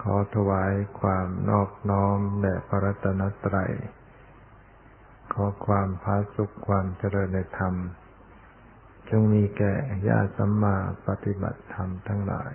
[0.00, 3.72] ขอถวายความนอบน้อมแด่พระรัตนตรัย
[5.32, 7.74] ขอความพาสุขความเจริญในธรรม
[9.08, 9.74] จงมีแก่
[10.08, 10.76] ญาติสัมมา
[11.06, 12.52] ปฏิบัติธรรมทั้งหลาย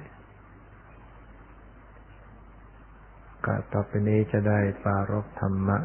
[3.46, 5.80] กาต่อไปนี้จะได้ปารบธรรมะ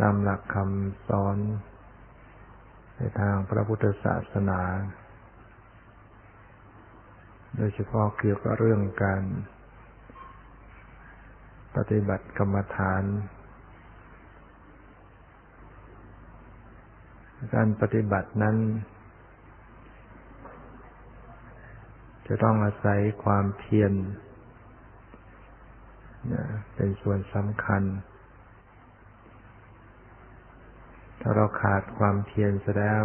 [0.00, 1.38] ตามหลักคำสอน
[2.96, 4.60] ในทางพระพุทธศาสนา
[7.56, 9.22] โดยเฉพาะเกี่ยวกับเรื่องการ
[11.76, 13.04] ปฏิบัติกรรมฐาน
[17.54, 18.56] การปฏิบัตินั้น
[22.26, 23.92] จะต้องอาศัยความเพียร
[26.74, 27.82] เป็นส่วนสำคัญ
[31.20, 33.02] ถ้าเราขาดความเพียรเสแล้ว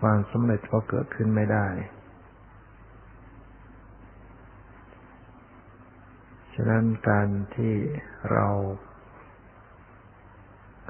[0.00, 1.66] ความสำเร็จก็เกิดขึ้นไม่ได้
[6.54, 7.74] ฉะนั้นการที่
[8.32, 8.46] เรา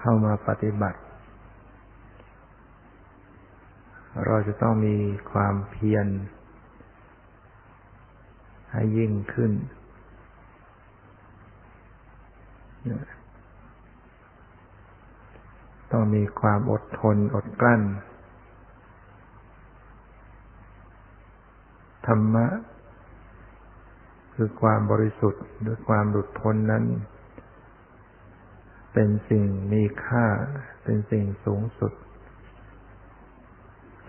[0.01, 1.01] เข้ามาปฏิบัติ
[4.27, 4.97] เราจะต้องมี
[5.33, 6.07] ความเพียร
[8.73, 9.53] ให้ยิ่งขึ้น
[15.93, 17.83] ต้องมีความอดทนอดกลั้น
[22.07, 22.47] ธรรมะ
[24.35, 26.85] คือความบริสุทธิ์หรือความหลุดพ้นนั้น
[28.93, 30.27] เป็นสิ่งมีค่า
[30.85, 31.93] เป็นสิ่งสูงสุด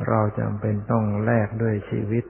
[0.07, 2.25] เราจำเป็นต้องแลกด้วยชีวิต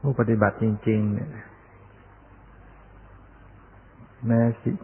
[0.00, 1.30] ผู้ปฏิบัติจริง ๆ เนี่ย
[4.26, 4.40] แม้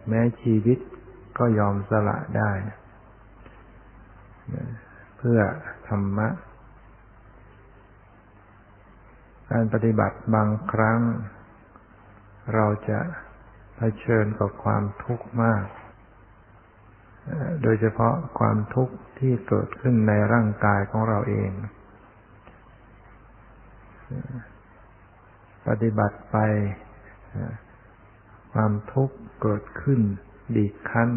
[0.09, 0.79] แม้ชีวิต
[1.39, 2.51] ก็ยอมสละได้
[5.19, 5.41] เพื่อ
[5.89, 6.29] ธรรมะ
[9.55, 11.01] การปฏิบัติบางครั้ง
[12.55, 13.01] เราจะ
[13.77, 15.65] เผชิญกับความทุกข์มาก
[17.63, 21.51] โดยเฉพาะความทุกข์ที่เกิดขึ้นในร่างกายของเราเอง
[25.69, 26.37] ปฏิบัติไป
[28.53, 30.01] ความทุกข์เกิดขึ้น
[30.55, 31.11] บีบคั้น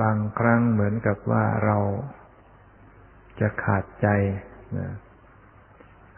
[0.00, 1.78] บางครั้งเหมือนกับว่าเรา
[3.40, 4.08] จะขาดใจ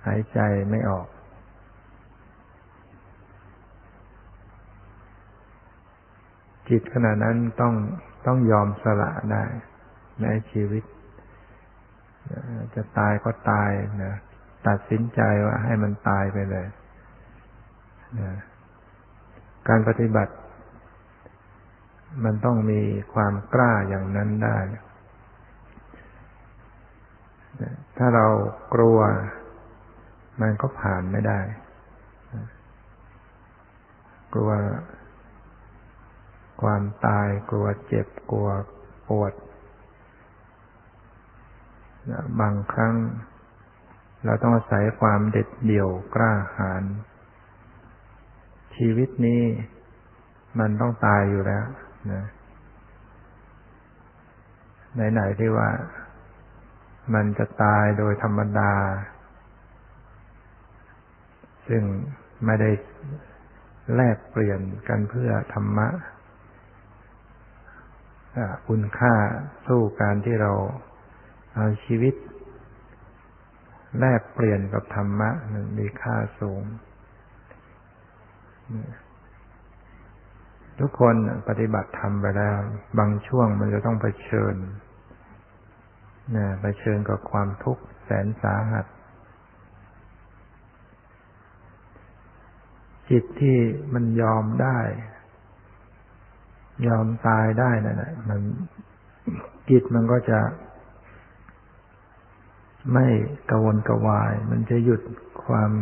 [0.07, 0.39] หายใจ
[0.71, 1.07] ไม่ออก
[6.69, 7.75] จิตขณะนั้นต้อง
[8.27, 9.45] ต้องยอมสละได้
[10.23, 10.85] ในชีวิต
[12.75, 13.71] จะตายก็ตาย
[14.05, 14.15] นะ
[14.67, 16.67] ตัดสินใจว่าให้มันตายไปเลย
[18.21, 18.33] นะ
[19.69, 20.35] การปฏิบัติ
[22.25, 22.81] มันต้องมี
[23.15, 24.57] ความกล้าอย่างนั้นได้
[27.97, 28.27] ถ้าเรา
[28.75, 28.99] กลัว
[30.41, 31.41] มันก็ผ่านไม่ได้
[34.35, 34.51] กลัว
[36.63, 38.49] ความตาย กลัวเจ็บ กลัว
[39.09, 39.33] ปวด
[42.41, 42.95] บางครั้ง
[44.25, 46.85] เราต้องอาศัยความเด็ดเดี่ยวกล้าหาญ
[48.77, 49.43] ชีวิตนี้
[50.59, 51.67] มันต้องตายอยู่แล้ว
[52.13, 52.25] นะ
[55.13, 55.69] ไหนๆที่ว่า
[57.15, 58.73] มันจะตายโดยธรรมดา
[61.69, 61.83] ซึ่ง
[62.45, 62.71] ไม่ได้
[63.95, 65.89] แลกเปลี่ยนกันเพื่อธรรมะ
[68.69, 69.15] คุณค่า
[69.67, 70.53] สู้การที่เรา
[71.55, 72.15] เอาชีวิต
[74.01, 76.63] แลกเปลี่ยนกับธรรมะมันมีค่าสูง
[80.81, 81.15] ทุกคน
[81.49, 82.57] ปฏิบัติธรรมไปแล้ว
[82.99, 84.55] บางช่วงมันจะต้องเผชิญ
[86.37, 88.87] นะไปเชิญกับความทุกข์แสนสาหัส
[93.11, 93.59] จิตที่
[93.95, 94.79] มันยอมได้
[96.87, 98.41] ยอมตายได้นั่นแหละมัน
[99.71, 100.41] จิตมันก็จะ
[102.93, 103.07] ไม่
[103.51, 105.03] กวนกวาย มันจะหยุด
[105.45, 105.73] ความ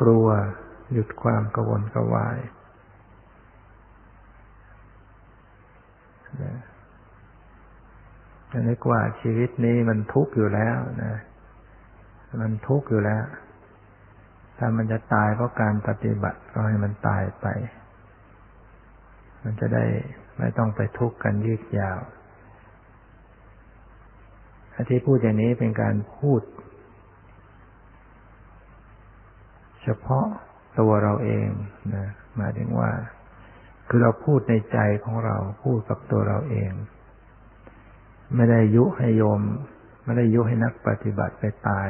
[0.00, 0.26] กลัว
[0.92, 2.38] หยุดความกวนกวาย
[8.68, 11.14] นึกว่าชีวิตนี้มันทุกข์อยู่แล้วนะ
[12.42, 13.24] มันทุกข์อยู่แล้ว
[14.58, 17.46] ถ้ามันจะตายเพราะการปฏิบัติก็ให้มันตายไป
[19.44, 19.84] มันจะได้
[20.38, 22.00] ไม่ต้องไปทุกข์กันยืดยาว
[24.88, 26.42] ที่พูดอย่างนี้เป็นการพูด
[29.82, 30.26] เฉพาะ
[30.80, 31.48] ตัวเราเอง
[31.94, 32.06] นะ
[32.36, 32.90] หมายถึงว่า
[33.88, 36.72] คือเราพูดในใจของเราพูดกับตัวเราเอง
[38.34, 39.40] ไม่ได้ยุให้โยม
[40.04, 41.88] ไม่ได้ยุให้นักปฏิบัติไปตาย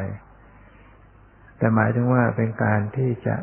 [1.59, 3.37] แต่หมายถึงว่าเป็นการที่จะ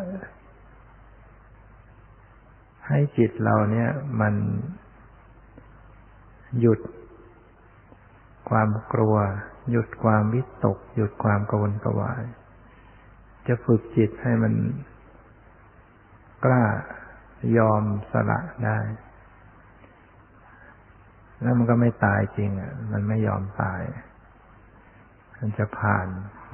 [2.87, 3.89] ให้จิตเราเนี่ย
[4.21, 4.33] มัน
[6.59, 6.79] หยุด
[8.49, 9.15] ความกลัว
[9.71, 12.23] หยุดความวิตก หยุดความกวนกวาย
[13.47, 14.53] จะฝึกจิตให้มัน
[16.45, 16.65] กล้า
[17.57, 18.79] ยอมสละได้
[21.41, 23.81] แล้วมันก็ไม่ตายจริงอะ มันไม่ยอมตาย
[25.37, 26.07] มันจะผ่าน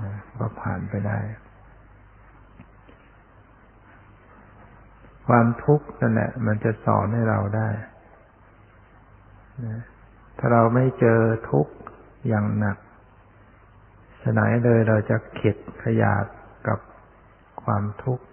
[0.04, 1.20] นะก็ผ่านไปได้
[5.28, 7.70] ความทุกข์นั่นแหละมันจะสอนให้เราได้
[9.66, 9.82] นะ
[10.38, 11.74] ถ้าเราไม่เจอทุกข์
[12.28, 12.78] อย่างหนัก
[14.24, 16.26] ฉไหนเลยเราจะเข็ดขยาด
[16.68, 16.80] กับ
[17.64, 18.26] ความทุกข์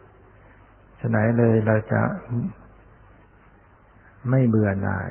[1.01, 2.03] ฉไหนเลยเราจะ
[4.31, 5.11] ไม่เบื่อหน่าย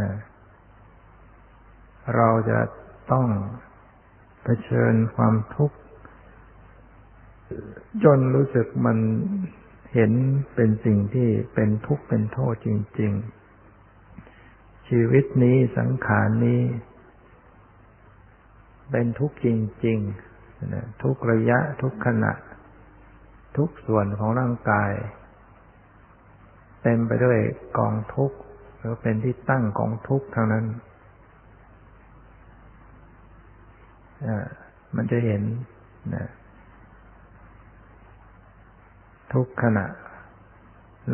[0.00, 0.12] นะ
[2.16, 2.60] เราจะ
[3.12, 3.26] ต้อง
[4.42, 5.76] เผชิญความทุกข์
[8.04, 8.98] จนรู้สึกมัน
[9.94, 10.12] เห็น
[10.54, 12.68] เป็นสิ่งที่เป็นทุกข์เป็นโทษจ
[13.00, 13.12] ริง
[14.00, 16.62] ๆ ชีวิตนี้สังขารนี้
[18.90, 19.48] เป็นทุกข์จ
[19.86, 22.32] ริงๆทุกระยะทุกขณะ
[23.56, 24.92] ทุกส่วนของร่างกาย
[26.82, 27.38] เต็มไปด้วย
[27.78, 28.38] กองทุกข์
[28.78, 30.66] หรือเป็นที่ตั้งของทุกข์ทางนั้น
[34.96, 35.42] มันจะเห็น
[36.14, 36.28] นะ
[39.32, 39.86] ทุกขณะ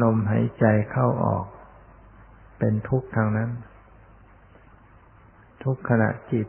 [0.02, 1.44] ลมหายใจเข้าออก
[2.58, 3.50] เป็นทุกข์ทางนั้น
[5.64, 6.48] ทุกขณะจิต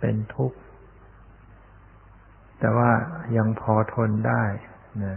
[0.00, 0.58] เป็นทุกข์
[2.58, 2.90] แต่ว่า
[3.36, 4.44] ยังพอทนได้
[5.04, 5.16] นะ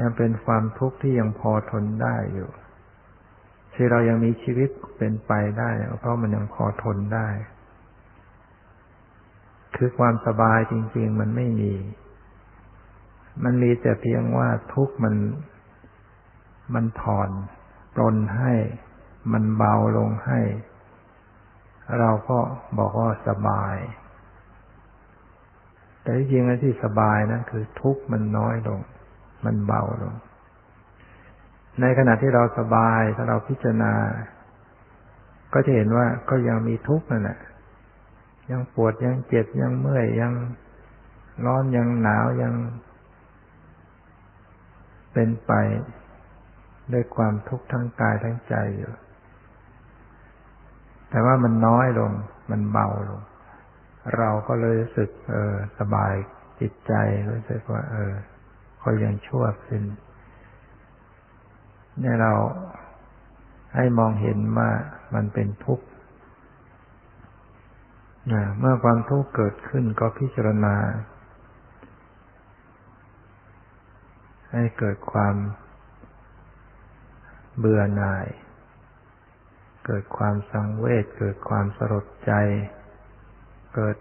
[0.00, 2.50] ยังเป็นความทุกข์ที่ยังพอทนได้อยู่
[3.80, 7.28] ที่เรายังมีชีวิตเป็นไปได้ เพราะมันยังพอทนได้
[9.76, 11.72] คือความสบายจริง ๆ มันไม่มี
[13.44, 15.14] มันมีแต่เพียงว่าทุกข์มัน
[16.74, 17.30] มันผ่อน
[17.94, 18.52] ปลนให้
[19.32, 20.40] มันเบาลงให้
[21.98, 22.38] เราก็
[22.78, 23.76] บอกว่าสบาย
[26.02, 28.80] แต่จริงๆที่สบายนะคือทุกข์มันน้อยลง
[29.44, 30.14] มันเบาลง
[31.80, 33.92] ในขณะที่เราสบายถ้าเราพิจารณา
[35.52, 37.38] ก็จะเห็นว่าก็ยังมีทุกข์นั่นแหละ
[38.50, 40.32] ยังปวดยังเจ็บยังเมื่อยยัง
[41.44, 42.54] ร้อนยังหนาวยัง
[45.12, 45.52] เป็นไป
[46.92, 48.92] ด้วยความทุกข์ทั้งกายทั้งใจอยู่
[51.10, 52.12] แต่ว่ามันน้อยลง
[52.50, 53.20] มันเบาลง
[54.16, 56.14] เราก็เลยรู้สึก เออ สบาย
[56.60, 56.92] จิตใจ
[57.30, 58.12] รู้สึกว่า เออ
[58.82, 59.82] ก็ยังชั่วขึ้น
[62.00, 62.32] เนี่ยเรา
[63.74, 64.70] ให้มองเห็นว่า
[65.14, 65.86] มันเป็นทุกข์
[68.58, 70.76] เมื่อความทุกข์เกิดขึ้นก็พิจารณา
[74.52, 75.36] ให้เกิดความ
[77.58, 78.26] เบื่อหน่าย
[79.86, 82.32] เกิดความสังเวช เกิดความสลดใจ
[83.74, 83.96] เกิด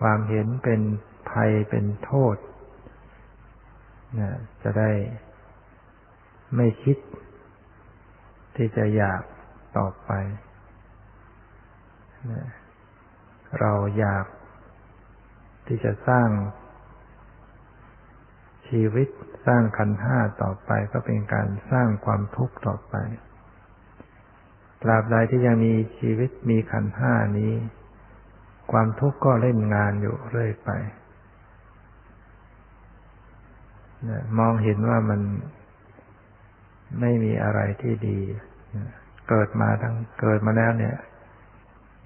[0.00, 0.80] ความเห็นเป็น
[1.30, 2.36] ภัยเป็นโทษ
[4.62, 4.90] จะได้
[6.56, 6.98] ไม่คิด
[8.56, 9.22] ที่จะอยาก
[9.76, 10.10] ต่อไป
[13.60, 14.26] เราอยาก
[15.66, 16.28] ที่จะสร้าง
[18.68, 19.08] ชีวิต
[19.46, 22.94] สร้างขันห้าต่อไปก็เป็นการสร้างความทุกข์ต่อไป
[24.82, 27.52] ตราบใดที่ยังมีชีวิตมีขันห้านี้
[28.72, 30.70] ความทุกข์ก็เล่นงานอยู่เรื่อยไป
[34.38, 35.20] มองเห็นว่ามัน
[37.00, 38.20] ไม่มีอะไรที่ดี
[39.28, 40.96] เกิดมาทั้งเกิดมาแล้วเนี่ย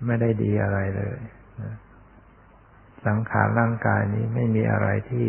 [0.06, 1.18] ไม่ได้ดีอะไรเลย
[3.06, 5.28] สังขารร่างกายนี้ไม่มีอะไรที่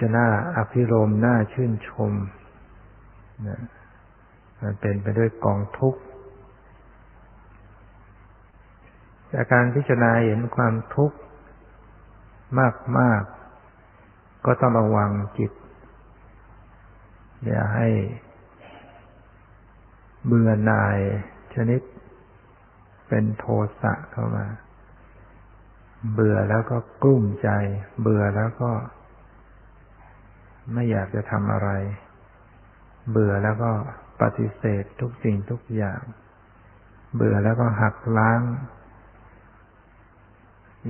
[0.00, 2.12] จะน่าอภิรมน่าชื่นชม
[4.62, 6.00] มันเป็นไปด้วยกองทุกข์
[9.32, 11.16] จากการพิจารณาเห็นความทุกข์
[12.98, 13.22] มาก
[13.84, 15.50] ๆก็ต้องระวังจิต
[17.46, 17.88] อย่าให้
[20.26, 20.98] เบื่อหน่าย
[21.54, 21.80] ชนิด
[23.08, 23.44] เป็นโท
[23.80, 24.46] สะเข้ามา
[26.12, 27.48] เบื่อแล้วก็กลุ้มใจ
[28.02, 28.72] เบื่อแล้วก็
[30.72, 31.70] ไม่อยากจะทำอะไร
[33.10, 33.72] เบื่อแล้วก็
[34.20, 36.00] ปฏิเสธทุกสิ่งทุกอย่าง
[37.14, 38.40] เบื่อแล้วก็หักล้าง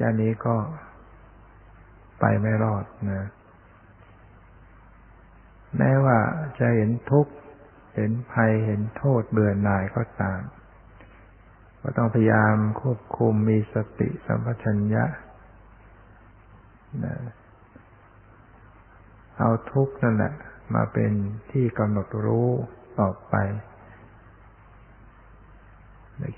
[0.01, 0.57] ย่านี้ก็
[2.21, 3.29] ไปไม่รอดนะ
[5.79, 6.19] แม้ว่า
[6.59, 7.33] จะเห็นทุกข์
[7.95, 10.41] เห็นภัยเห็นโทษเบื่อหน่ายก็ตาม
[11.81, 15.05] ก็ต้องพยายามควบคุมมีสติสัมปชัญญะ
[17.05, 17.17] นะ
[19.39, 20.35] เอาทุกข์นั่นแหละ
[20.75, 21.13] มาเป็น
[21.51, 22.49] ที่กำหนดรู้
[23.01, 23.35] ต่อไป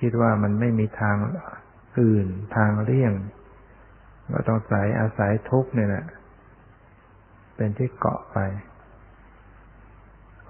[0.00, 1.16] คิดว่ามันไม่มีทาง
[2.00, 2.26] อื่น
[2.56, 3.12] ทางเลี่ยง
[4.32, 6.06] ก็ต้องใส่อาศัยทุกข์เนี่ยแหละ
[7.56, 8.38] เป็นที่เกาะไป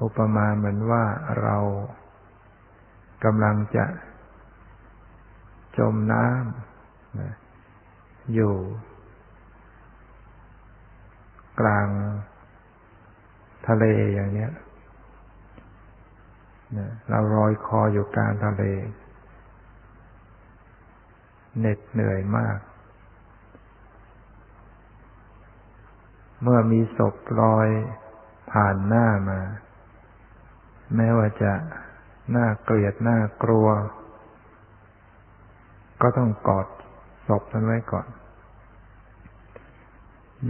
[0.02, 1.04] อุปมาเหมือนว่า
[1.42, 1.56] เรา
[3.24, 3.86] กำลังจะ
[5.78, 8.54] จมน้ำอยู่
[11.60, 11.88] กลาง
[13.66, 13.84] ทะเล
[14.14, 14.52] อย่างเนี้ย
[17.08, 18.62] เราลอยคออยู่กลางทะเล
[21.58, 22.58] เหน็ดเหนื่อยมาก
[26.42, 27.68] เมื่อมีศพลอย
[28.52, 29.40] ผ่านหน้ามา
[30.94, 31.52] แม้ว่าจะ
[32.36, 33.68] น่าเกลียดน่ากลัว
[36.02, 36.66] ก็ต้องกอด
[37.28, 38.06] ศพนั้นไว้ก่อน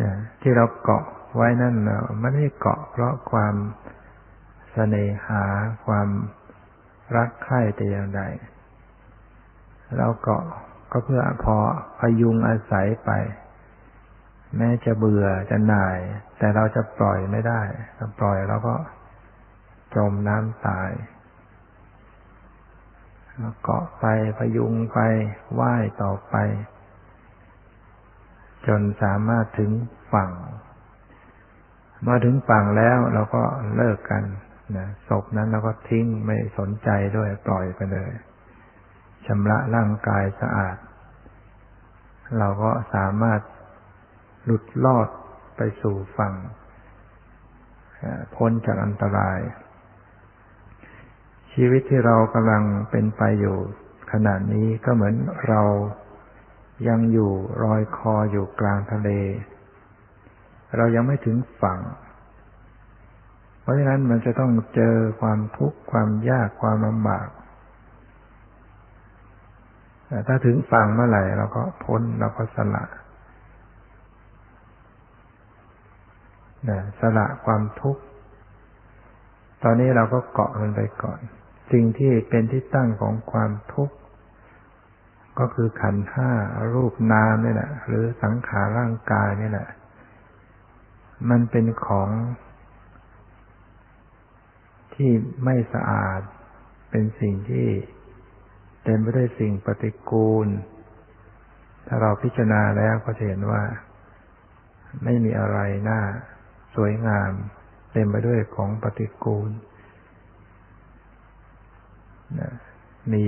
[0.02, 1.04] นะที่เราเกาะ
[1.36, 3.58] ไว้นั่นเราไม่ได้เกาะเพราะความส
[4.72, 5.44] เสน่หา
[5.86, 6.08] ความ
[7.16, 8.22] รักใคร่แต่อย่างใด
[9.96, 10.44] เราเกาะ
[10.92, 11.56] ก็เพื่อพอ
[11.98, 13.10] พยุงอาศัยไป
[14.56, 15.98] แม้จะเบื่อจะหน่าย
[16.38, 17.60] แต่เราจะปล่อยไม่ได้
[17.96, 18.74] ถ้าปล่อยเราก็
[19.96, 20.90] จมน้ำตาย
[23.62, 24.04] เกาะไป
[24.38, 24.98] พยุงไป
[25.54, 26.34] ไหว้ต่อไป
[28.66, 29.70] จนสามารถถึง
[30.12, 30.30] ฝั่ง
[32.06, 33.42] มาถึงฝั่งแล้วเราก็
[33.76, 34.24] เลิกกัน
[34.76, 38.10] นะศพนั้นเราก็ทิ้งไม่สนใจด้วยปล่อยไปเลย
[39.26, 40.76] ชำระร่างกายสะอาด
[42.38, 43.40] เราก็สามารถ
[44.44, 45.08] หลุดลอด
[45.56, 46.34] ไปสู่ฝั่ง
[48.36, 49.38] พ้นจากอันตราย
[51.60, 53.56] ชีวิตที่เรากำลังเป็นไปอยู่
[54.12, 55.14] ขณะนี้ก็เหมือน
[55.48, 55.62] เรา
[56.88, 57.32] ยังอยู่
[57.62, 59.08] รอยคออยู่กลางทะเล
[60.76, 61.80] เรายังไม่ถึงฝั่ง
[63.60, 67.28] เพราะฉะนั้นมันจะต้องเจอความทุกข์ความยากความลำบาก
[70.08, 72.84] แต่ถ้าถึงฝั่งเมื่อไหร่เราก็พ้นเราก็สละ
[76.68, 78.02] นะสละความทุกข์
[79.62, 81.20] ตอนนี้เราก็เกาะมันไปก่อน
[81.73, 83.96] สิ่งที่เป็นที่ตั้งของความทุกข์
[85.38, 86.32] ก็คือขันห้า
[86.75, 89.68] รูปนามนี่แหละหรือสังขารร่างกายนี่แหละ
[91.30, 92.11] มันเป็นของ
[94.94, 95.11] ที่
[95.44, 96.20] ไม่สะอาด
[96.90, 97.68] เป็นสิ่งที่
[98.85, 100.49] เต็มไปด้วยสิ่งปฏิกูล
[101.87, 103.62] ถ้าเราพิจารณาแล้วก็จะเห็นว่า
[105.04, 105.58] ไม่มีอะไร
[105.90, 106.00] น่า
[106.75, 107.32] สวยงาม
[107.92, 109.50] เต็มไปด้วยของปฏิกูล
[113.12, 113.26] มี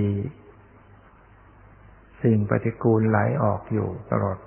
[2.23, 4.37] สิ่งปฏิกูลไหลออกอยู่ตลอด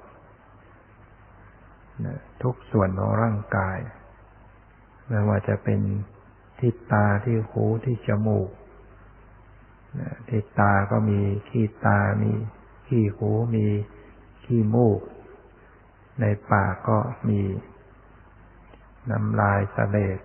[2.42, 3.78] ทุกส่วนของร่างกาย
[5.08, 5.80] ไม่ว่าจะเป็น
[6.58, 8.50] ที่ตาที่หูที่จมูก
[10.28, 12.32] ที่ตาก็มีขี้ตา มี
[12.86, 13.66] ขี้หู มี
[14.44, 15.00] ขี้มูก
[16.20, 17.40] ในปากก็มี
[19.10, 20.18] น้ำลายสะเลด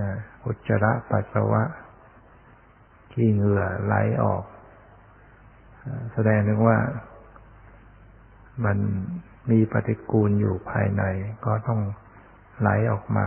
[0.00, 0.10] นะ
[0.44, 1.62] อุจจาระปัสสาวะ
[3.12, 4.44] ขี้เหงื่อไหลออก
[6.12, 6.78] แสดงถึงว่า
[8.64, 8.78] มัน
[9.50, 11.02] มีปฏิกูลอยู่ภายใน
[11.44, 11.80] ก็ต้อง
[12.60, 13.26] ไหลออกมา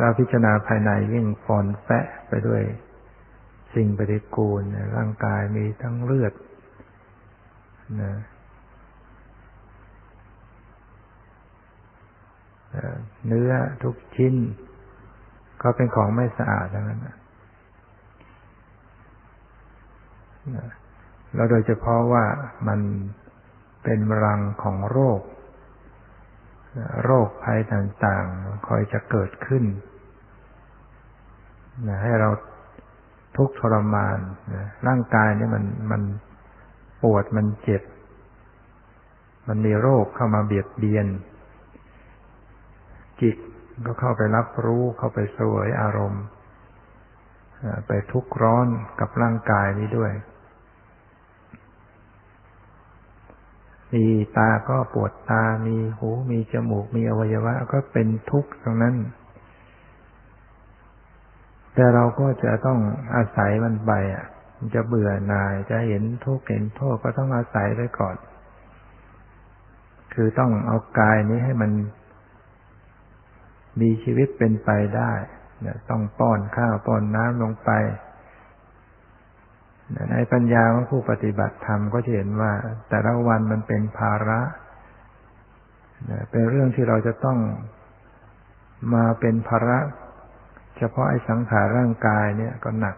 [0.00, 2.62] เราพิจารณาภายในยิ่งฟอนแฟะไปด้วย
[3.74, 4.62] สิ่งปฏิกูล
[4.96, 6.32] ร่างกายมีทั้งเลือด
[8.02, 8.14] นะ
[13.26, 13.50] เนื้อ
[13.82, 14.34] ทุกชิ้น
[15.62, 17.00] ก็เป็นของไม่สะอาดทั้งนั้น
[21.34, 22.24] แล้วโดยเฉพาะว่า
[22.68, 22.80] มัน
[23.82, 25.20] เป็นรังของโรค
[27.04, 29.64] โรคภัยต่างๆ คอยจะเกิดขึ้น
[31.88, 32.28] นะให้เรา
[33.36, 34.18] ทุกข์ทรมาน
[34.54, 36.02] นะร่างกายนี่มันมัน
[37.02, 37.82] ปวดมันเจ็บ
[39.48, 41.06] มันมีโรคเข้ามาเบียดเบียน
[43.22, 43.36] จิต
[43.86, 46.24] ก็เข้าไปรับรู้เข้าไปสวยอารมณ์
[47.86, 48.66] ไปทุกข์ร้อน
[49.00, 50.12] กับร่างกายนี้ด้วย
[53.92, 58.96] มีตาก็ปวดตา มีหู มีจมูก มีอวัยวะ ก็เป็นทุกข์ตรงนั้น
[61.74, 62.78] แต่เราก็จะต้อง
[63.14, 64.26] อาศัยมันไปอะ
[64.74, 68.16] จะเบื่อหน่าย จะเห็นทุกข์เห็นโทษก็ต้องอาศัยไปก่อน
[70.14, 71.70] คือต้องเอากายนี้ให้มัน
[73.80, 75.12] มีชีวิตเป็นไปได้
[75.90, 77.70] ต้องป้อนข้าวป้อนน้ำลงไป
[80.12, 82.52] ในปัญญาของผู้ปฏิบัติธรรมก็จะเห็นว่า
[82.88, 84.40] แต่ละวันมันเป็นภาระ
[86.30, 87.38] เป็นเรื่องที่เราจะต้อง
[88.94, 89.78] มาเป็นภาระ
[90.78, 92.96] เฉพาะไอ้สังขารร่างกายเนี่ยก็หนัก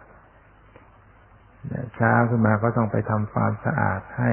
[1.95, 4.33] เช้าขึ้นมาก็ต้องไปทำความสะอาดให้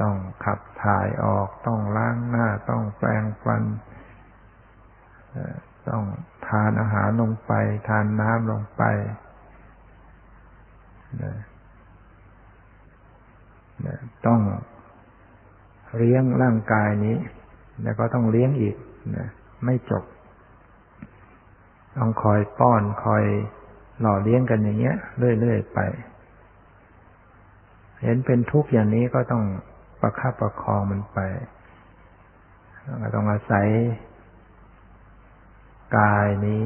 [0.00, 3.62] ต้องขับถ่ายออก ต้องล้างหน้า ต้องแปรงฟัน
[5.88, 6.02] ต้อง
[6.48, 7.52] ทานอาหารลงไป
[7.88, 8.82] ทานน้ำลงไป
[14.26, 14.40] ต้อง
[15.96, 17.16] เลี้ยงร่างกายนี้
[17.82, 18.76] แล้วก็ต้องเลี้ยงอีก
[19.16, 19.28] นะ
[19.64, 20.04] ไม่จบ
[21.96, 23.24] ต้องคอยป้อนคอย
[24.00, 24.96] หล่อเลี้ยงกันอย่างเงี้ย
[25.40, 25.78] เรื่อยๆไป
[28.02, 29.44] เห็นเป็นทุกข์อย่างนี้ก็ต้อง
[30.04, 31.18] ประคับประคองมันไป
[33.02, 33.66] ก็ต้องอาศัย
[35.98, 36.64] กายนี้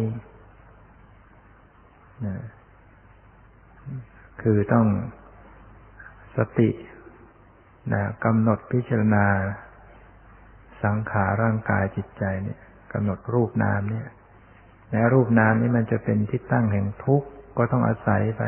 [2.26, 2.36] นะ
[4.42, 4.86] คือต้อง
[6.36, 6.70] สติ
[7.92, 9.26] นะกำหนดพิจารณา
[10.84, 12.58] สังขารร่างกายจิตใจเนี่ย
[12.92, 14.06] กำหนดรูปนามเนี่ย
[14.90, 18.42] และรูปนามนี้มันจะเป็นที่ตั้งแห่งทุกข์ก็ต้องอาศัยไป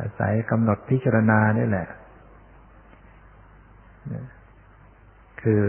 [0.00, 1.88] อาศัยกำหนดพิจารณานี่แหละ
[5.42, 5.64] คือ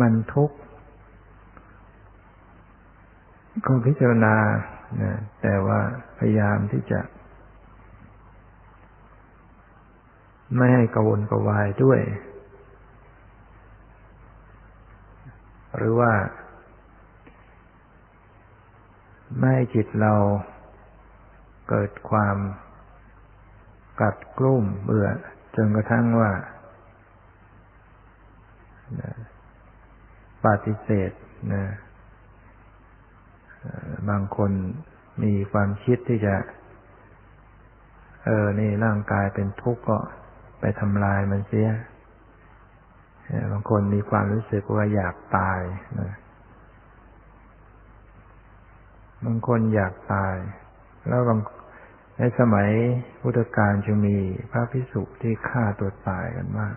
[0.00, 0.56] มันทุกข์
[3.66, 4.34] ก็พิจารณา
[5.40, 5.80] แต่ว่า
[6.18, 7.00] พยายามที่จะ
[10.56, 12.00] ไม่ให้กวนกวายด้วย
[15.76, 16.12] หรือว่า
[19.38, 20.14] ไม่ให้จิตเรา
[21.68, 22.36] เกิดความ
[24.00, 25.08] กัดกลุ่มเบื่อ
[25.56, 26.30] จนกระทั่งว่า
[30.44, 31.12] ปฏิเสธ
[31.54, 31.64] นะ
[34.10, 34.50] บางคน
[35.22, 36.34] มีความคิดที่จะ
[38.24, 39.98] เออ นี่ร่างกายเป็นทุกข์ก็
[40.60, 41.68] ไปทำลายมันเสีย
[43.52, 45.60] บางคนมีความรู้สึกว่าอยากตาย
[46.00, 46.12] นะ
[49.24, 50.36] บางคนอยากตาย
[51.08, 51.40] แล้วบาง
[52.24, 52.70] ในสมัย
[53.20, 54.16] พุทธกาลจะมี
[54.50, 56.76] พระพิสุที่ฆ่าตัวตายกันมาก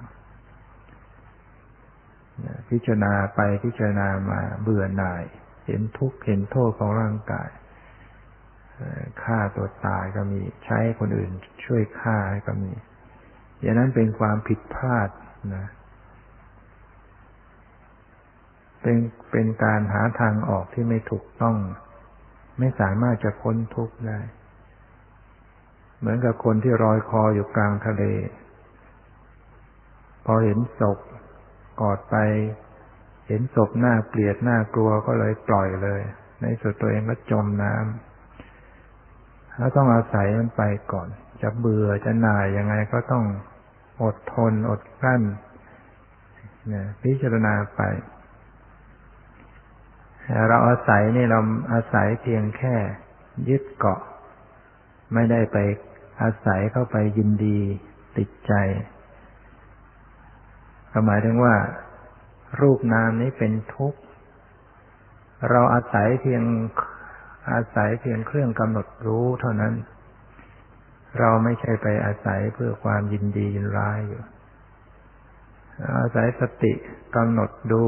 [2.70, 5.24] พิจารณาไปพิจารณามาเบื่อหน่าย
[5.66, 7.50] เห็นทุกข์เห็นโทษของร่างกาย
[9.24, 11.32] ฆ่าตัวตายก็มีใช้คนอื่น
[11.66, 12.72] ช่วยฆ่าก็มี
[13.62, 15.10] อย่างนั้นเป็นความผิดพลาด
[15.56, 15.66] นะ
[18.82, 18.98] เป็น
[19.32, 21.58] เป็นการหาทางออกที่ไม่ถูกต้อง
[22.60, 24.20] ไม่สามารถจะพ้นทุกข์ได้
[26.06, 28.04] เหมือนกับคนที่รอยคออยู่กลางทะเล
[30.26, 30.98] พอเห็นศพ
[31.82, 32.16] กอดไป
[33.28, 36.02] เห็นศพหน้าเกลียดหน้ากลัวก็เลยปล่อยเลย
[36.42, 41.08] ในสุดตัวเองก็จมน้ำแล้วต้องอาศัยมันไปก่อน
[41.42, 43.26] จะเบื่อจะหน่ายยังไงก็ต้อง
[44.04, 45.22] อดทนอดกลั้น
[46.72, 47.82] นี่พิจารณาไป
[50.50, 51.40] เราอาศัยนี่เรา
[51.74, 52.76] อาศัยเพียงแค่
[53.50, 54.02] ยึดเกาะ
[55.14, 55.58] ไม่ได้ไป
[56.22, 57.60] อาศัยเข้าไปยินดี
[58.18, 58.54] ติดใจ
[61.06, 61.56] หมายถึงว่า
[62.62, 64.00] รูปนามนี้เป็นทุกข์
[65.50, 66.44] เราอาศัยเพียง
[67.52, 69.74] อาศัยเพียงเครื่องกำหนดรู้เท่านั้น
[71.20, 74.24] เราไม่ใช่ไปอาศัยเพื่อความยินดียินร้ายอยู่
[76.00, 76.74] อาศัยสติ
[77.16, 77.84] กำหนดดู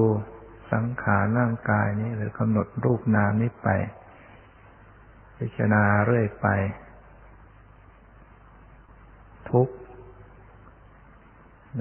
[0.72, 3.70] สังขารร่างกายนี้ หรือกำหนดรูปนามนี้ไป
[5.38, 6.48] พิจารณาเรื่อยไป
[9.52, 9.70] ทุก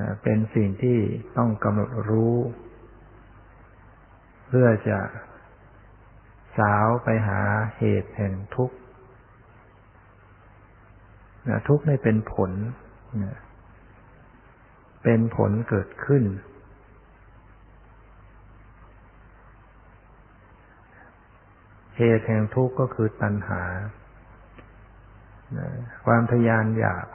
[0.00, 0.98] นะเป็นสิ่งที่
[1.37, 2.37] ต้องกำหนดรู้
[4.46, 4.98] เพื่อจะ
[6.59, 7.40] สาวไปหา
[7.79, 8.76] เหตุแห่งทุกข์
[11.48, 12.50] นะทุกข์ไม่เป็นผล
[13.24, 13.37] นะ
[15.05, 16.24] เป็นผลเกิดขึ้น
[21.96, 23.62] เหตุแห่งทุกข์ก็คือตัณหา
[26.05, 27.07] ความทยานอยาก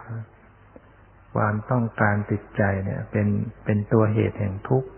[1.36, 3.28] ความต้องการติดใจเนี่ย เป็น
[3.66, 4.90] เป็นตัวเหตุแห่งทุกข์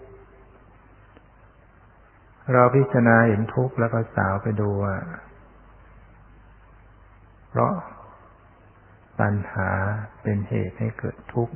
[2.54, 4.98] เราพิจารณาเห็นทุกข์แล้วก็สาวไปดูว่า
[7.50, 7.74] เพราะ
[9.20, 9.70] ตัณหา
[10.22, 11.54] เป็นเหตุให้เกิดทุกข์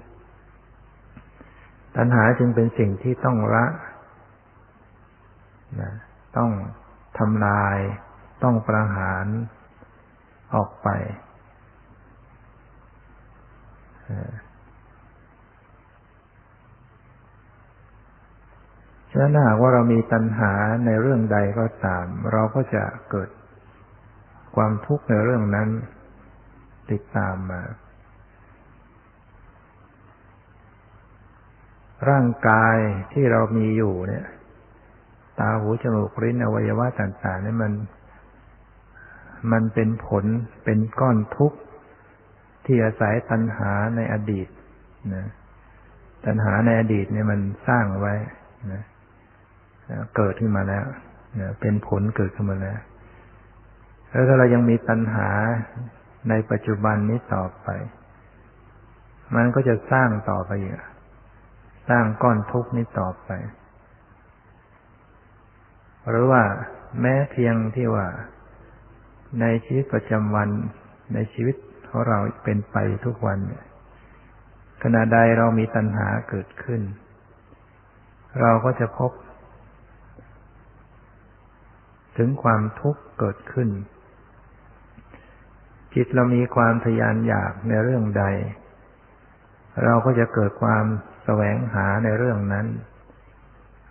[1.96, 3.66] ตัณหาจึงเป็นสิ่งที่ต้องละ
[5.82, 5.94] นะ
[6.38, 6.52] ต้อง
[7.18, 7.78] ทำลาย
[8.44, 9.26] ต้องประหาร
[10.56, 10.90] ออกไป
[19.10, 20.54] ฉะนั้นหากว่าเรามีตัณหา
[20.86, 23.30] ในเรื่องใดก็ตาม เราก็จะเกิด
[24.56, 25.70] ความทุกข์ในเรื่องนั้น
[26.91, 27.62] ติดตามมา
[32.10, 32.76] ร่างกาย
[33.13, 34.26] ที่เรามีอยู่เนี่ย
[35.39, 37.74] ตาหูจมูกลิ้นอวัยวะต่างๆเนี่ยมัน
[39.52, 40.26] มันเป็นผล
[40.63, 41.60] เป็นก้อนทุกข์
[42.65, 44.48] ที่อาศัยตัณหาในอดีต
[45.15, 45.26] นะ
[46.26, 48.13] ตัณหาในอดีตเนี่ยมันสร้างไว้
[48.74, 48.84] นะ
[50.15, 50.86] เกิดขึ้นมาแล้ว
[51.62, 52.80] เป็นผลเกิดขึ้นมาแล้ว
[54.10, 55.30] แล้วถ้าเรายังมีตัณหา
[56.30, 57.67] ในปัจจุบันนี้ต่อไป
[59.36, 60.73] มันก็จะสร้างต่อไปอีก
[61.89, 63.30] สร้างก้อนทุกข์นี้ต่อไป
[66.10, 66.43] หรือว่า
[67.02, 68.08] แม้เพียงที่ว่า
[69.41, 70.50] ในชีวิตประจำวัน
[71.13, 71.56] ในชีวิต
[71.89, 73.39] ของเราเป็นไปทุกวัน
[74.84, 76.82] ขณะใดเรามีตัณหาเกิดขึ้น
[78.41, 79.12] เราก็จะพบ
[82.18, 83.70] ถึงความทุกข์เกิดขึ้น
[85.94, 88.24] จิตเรามีความทยานอยากในเรื่องใด
[89.84, 90.86] เราก็จะเกิดความ
[91.24, 92.68] แสวงหาในเรื่องนั้น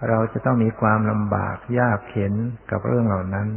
[0.08, 2.34] เราจะต้องมีความลำบากยากเข็น
[2.70, 3.48] กับเรื่องเหล่านั้น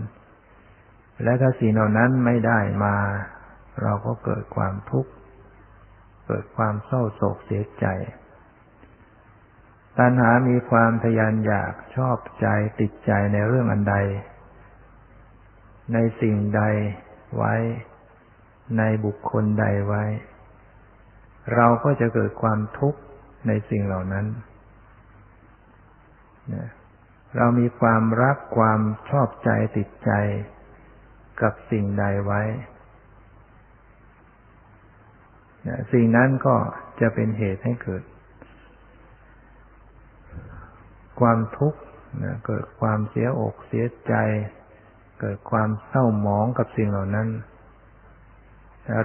[1.23, 2.97] และถ้าสิ่งเหล่านั้นไม่ได้มา
[3.83, 5.11] เราก็เกิดความทุกข์
[6.27, 7.85] เกิดความเศร้าโศกเสียใจ
[9.97, 12.47] ตัณหามีความทยานอยากชอบใจ
[12.79, 13.95] ติดใจในเรื่องอันใด
[15.93, 16.61] ในสิ่งใด
[17.37, 17.55] ไว้
[18.77, 20.03] ในบุคคลใดไว้
[21.55, 22.99] เราก็จะเกิดความทุกข์
[23.47, 24.25] ในสิ่งเหล่านั้น
[27.35, 30.11] เรามีความรักความชอบใจติดใจ
[31.41, 32.41] กับสิ่งใดไว้
[35.91, 36.55] สิ่งนั้นก็
[36.99, 38.03] จะเป็นเหตุให้เกิด
[41.19, 41.79] ความทุกข์
[42.47, 44.13] เกิดความเสียอกเสียใจ
[45.19, 47.27] เกิดความเศร้าหมองกับสิ่งเหล่านั้น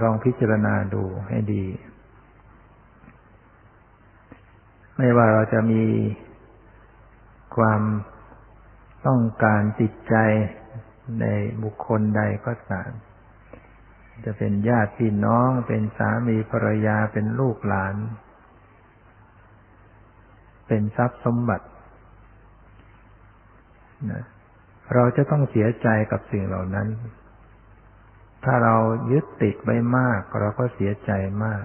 [0.03, 1.65] ลองพิจารณาดูให้ดี
[4.97, 5.83] ไม่ว่าเราจะมี
[7.57, 7.81] ความ
[9.07, 10.15] ต้องการจิตใจ
[11.21, 11.25] ใน
[11.63, 12.91] บุคคลใดก็ตาม
[14.25, 17.95] จะเป็นญาติพี่น้อง เป็นสามีภรรยา เป็นลูกหลาน
[20.67, 21.67] เป็นทรัพย์สมบัติ
[24.11, 24.23] นะ
[24.93, 26.87] เราจะต้องเสียใจกับสิ่งเหล่านั้น
[28.43, 28.75] ถ้าเรา
[29.11, 31.11] ยึดติดไว้มาก เราก็เสียใจ
[31.45, 31.63] มาก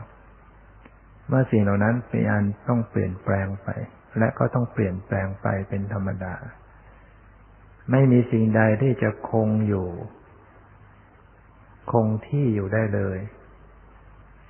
[1.29, 3.69] เมื่อสิ่งเหล่านั้นเป็นอันต้องเปลี่ยนแปลงไป
[4.19, 6.35] และก็ต้องเปลี่ยนแปลงไปเป็นธรรมดา
[7.91, 9.89] ไม่มีสิ่งใดที่จะคงอยู่
[11.93, 13.19] คงที่อยู่ได้เลย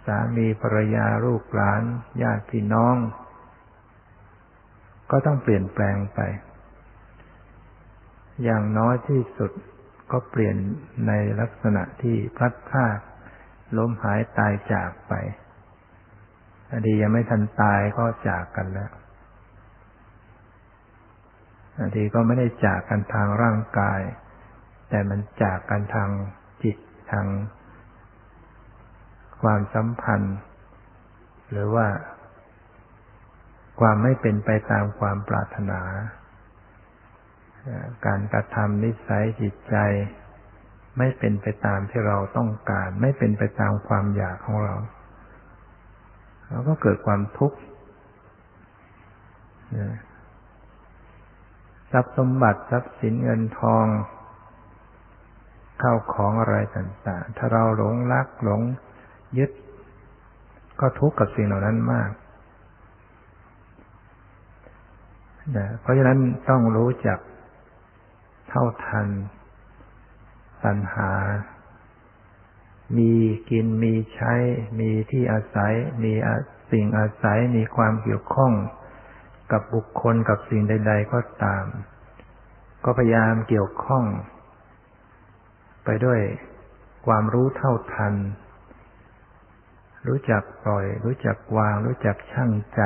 [0.07, 1.83] สามีภรรยาลูกหลาน
[2.23, 2.97] ญาติพี่น้อง
[5.11, 6.21] ก็ต้องเปลี่ยนแปลงไป
[8.45, 9.53] อย่างน้อยที่สุด
[10.11, 10.57] ก็เปลี่ยน
[11.07, 12.99] ในลักษณะที่พลัดพราก
[13.77, 15.13] ล้มหายตายจากไป
[16.73, 18.93] อดียังไม่ทันตายก็จากกันแล้ว
[21.81, 24.01] อดีก็ไม่ได้จากกันทางร่างกาย
[24.89, 26.11] แต่มันจากกันทาง
[26.63, 26.77] จิต
[27.11, 27.27] ทาง
[29.43, 30.37] ความสัมพันธ์
[31.51, 31.87] หรือว่า
[33.81, 35.81] ความไม่เป็นไปตามความปรารถนา
[38.07, 39.77] การกระทำนิสัยจิตใจ
[40.99, 44.75] ไม่เป็นไปตามที่เราต้องการ ไม่เป็นไปตามความอยากของเรา
[46.49, 47.59] เราก็เกิดความทุกข์
[51.93, 53.87] ทรัพย์สมบัติทรัพย์สินเงินทอง
[55.83, 58.61] ข้าวของอะไรต่างๆ ถ้าเราหลงรักหลง
[59.39, 59.51] ยึด
[60.81, 62.11] ก็ทุกข์กับสิ่งเหล่านั้นมาก
[65.57, 66.19] นะเพราะฉะนั้น
[66.49, 67.19] ต้องรู้จัก
[68.51, 69.09] เท่าทัน
[70.65, 71.11] ตัณหา
[72.99, 73.15] มี
[73.51, 74.35] กินมีใช้
[74.81, 76.13] มีที่อาศัย มี
[76.71, 78.53] สิ่งอาศัย มีความเกี่ยวข้อง
[79.53, 81.65] กับบุคคลกับสิ่งใด ๆ ก็ตาม
[82.85, 84.05] ก็พยายามเกี่ยวข้อง
[85.85, 86.21] ไปด้วย
[87.07, 88.15] ความรู้เท่าทัน
[90.09, 92.83] รู้จักปล่อย รู้จักวาง รู้จักชั่งใจ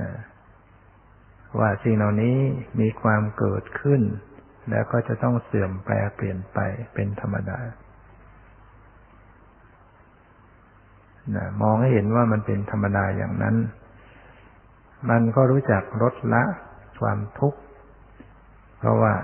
[0.00, 0.12] นะ
[1.58, 2.36] ว่าสิ่งเหล่านี้
[2.80, 4.02] มีความเกิดขึ้น
[4.70, 6.58] แล้วก็จะต้องเสื่อมแปลเปลี่ยนไป
[6.94, 7.60] เป็นธรรมดา
[11.36, 13.56] นะมองให้เห็นว่ามันเป็นธรรมดาอย่างนั้น
[15.10, 16.42] มันก็รู้จักลดละ
[17.00, 17.60] ความทุกข์
[18.78, 19.14] เพราะว่า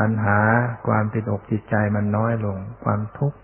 [0.00, 0.38] ตัณหา
[0.86, 3.38] ความติดอกจิตใจมันน้อยลง ความทุกข์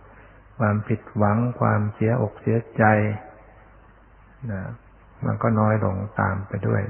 [0.58, 2.84] ความผิดหวัง ความเสียอกเสียใจ
[4.50, 4.62] นะ
[5.26, 6.82] มันก็น้อยลงตามไปด้วย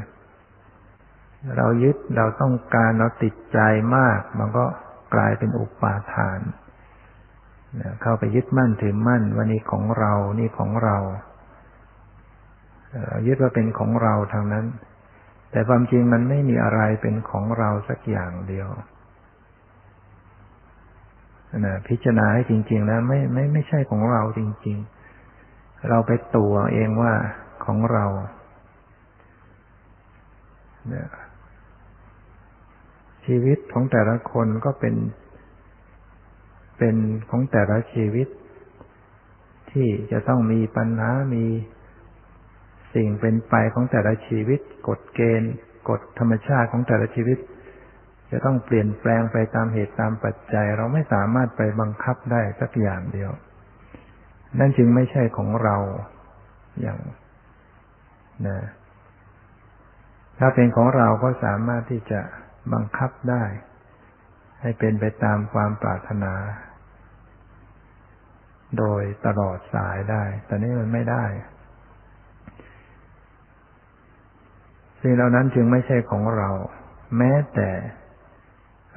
[1.57, 3.59] เรายึดเราต้องการเราติดใจ
[3.96, 4.64] มาก มันก็
[5.14, 6.40] กลายเป็นอุปาทาน
[8.03, 10.96] เข้าไปยึดมั่นถือมั่นว่านี่ของเรานี่ของเรา
[13.27, 14.66] ยึดว่าเป็นของเราทางนั้น
[15.51, 18.68] แต่ความจริงมันไม่มีอะไรเป็นของเราสักอย่างเดียว
[21.59, 24.77] นะพิจารณาให้จริง ๆ แล้วไม่ไม่ไม่ใช่ของเราจริง
[25.33, 27.12] ๆ เราไปตัวเองว่า
[27.64, 28.07] ของเรา
[30.92, 31.09] นี่ย
[33.28, 34.94] ชีวิตของแต่ละคนก็เป็น
[36.78, 36.96] เป็น
[37.30, 38.28] ของแต่ละชีวิต
[39.70, 41.44] ที่จะต้องมีปัญหา มี
[42.94, 45.52] สิ่งเป็นไปของแต่ละชีวิต กฎเกณฑ์
[45.88, 47.38] กฎธรรมชาติของแต่ละชีวิต
[48.30, 53.30] จะต้องเปลี่ยนแปลงไปตามเหตุตามปัจจัย เราไม่สามารถไปบังคับได้สักอย่างเดียว
[54.58, 55.76] นั่นจึงไม่ใช่ของเรา
[56.80, 56.98] อย่าง
[58.46, 58.58] นะ
[60.38, 62.20] ถ้าเป็นของเราก็สามารถที่จะ
[62.72, 63.44] บังคับได้
[64.61, 66.35] ให้เป็นไปตามความปรารถนา
[68.78, 71.24] โดยตลอดสายได้ แต่นี้มันไม่ได้
[75.00, 76.50] สิ่งเหล่านั้นจึงไม่ใช่ของเรา
[77.16, 77.70] แม้แต่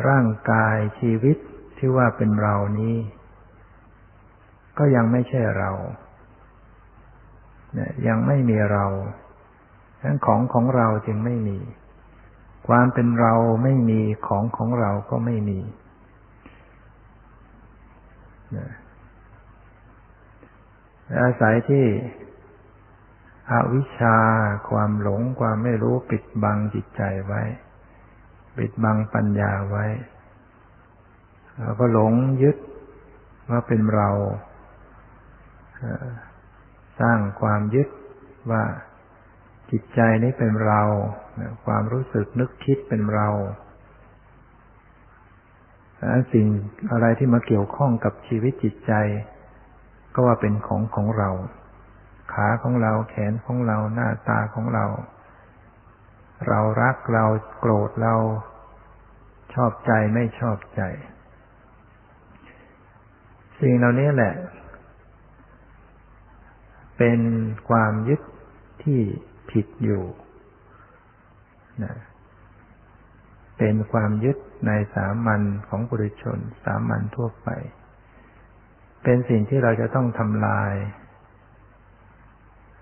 [0.08, 1.38] ร่างกายชีวิต
[1.78, 2.98] ที่ว่าเป็นเรานี้
[4.78, 5.72] ก็ยังไม่ใช่เรา
[7.74, 8.86] เนี่ยยังไม่มีเรา
[10.04, 11.60] ทั้งของของเราจึงไม่มี
[12.68, 15.60] ความเป็นเราไม่มีของของเราก็ไม่มี
[21.22, 21.86] อาศัยที่
[23.52, 24.18] อวิชชา
[24.70, 27.42] ความหลง ความไม่รู้ปิดบังจิตใจไว้
[28.58, 29.86] ปิดบังปัญญาไว้
[31.60, 32.58] เราก็หลงยึด
[33.50, 34.10] ว่าเป็นเรา
[37.00, 37.90] สร้างความยึด
[38.52, 38.64] ว่า
[39.72, 40.82] จิตใจนี้เป็นเรา
[41.66, 43.30] ความรู้สึกนึกคิดเป็นเรา
[46.34, 46.48] สิ่ง
[46.92, 48.94] อะไรที่มาเกี่ยวข้องกับชีวิตจิตใจ
[50.14, 51.30] ก็ว่าเป็นของของเรา
[52.34, 54.86] ขาของเราแขนของเราหน้าตาของเรา
[56.48, 57.26] เรารักเรา
[57.60, 58.16] โกรธเรา
[59.54, 60.82] ชอบใจไม่ชอบใจ
[63.60, 64.34] สิ่งเหล่านี้แหละ
[66.98, 67.20] เป็น
[67.70, 68.22] ความยึด
[68.84, 69.02] ที่
[69.52, 70.04] ผิดอยู่
[71.84, 71.94] นะ
[73.58, 74.38] เป็นความยึด
[74.68, 77.50] ในสามัญของบุรุชน สามัญทั่วไป
[79.04, 80.74] เป็นสิ่งที่เราจะต้องทำลาย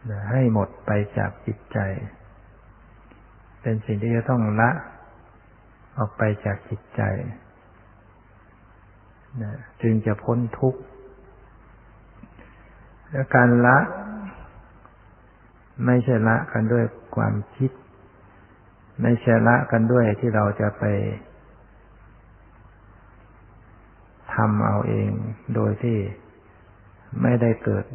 [0.10, 1.79] นะให้หมดไปจากจิตใจ
[3.62, 4.71] เป็นสิ่งที่จะต้องละ
[5.97, 7.01] ออกไปจากจิตใจ
[9.41, 10.82] นะจึงจะพ้นทุกข์
[13.12, 13.77] และการละ
[15.85, 17.71] ไม่ใช่ละกันด้วยความคิด
[19.01, 20.83] ไม่ใช่ละกันด้วยที่เราจะไป
[24.33, 25.09] ทำเอาเอง
[25.55, 25.97] โดยที่
[27.21, 27.85] ไม่ได้เกิด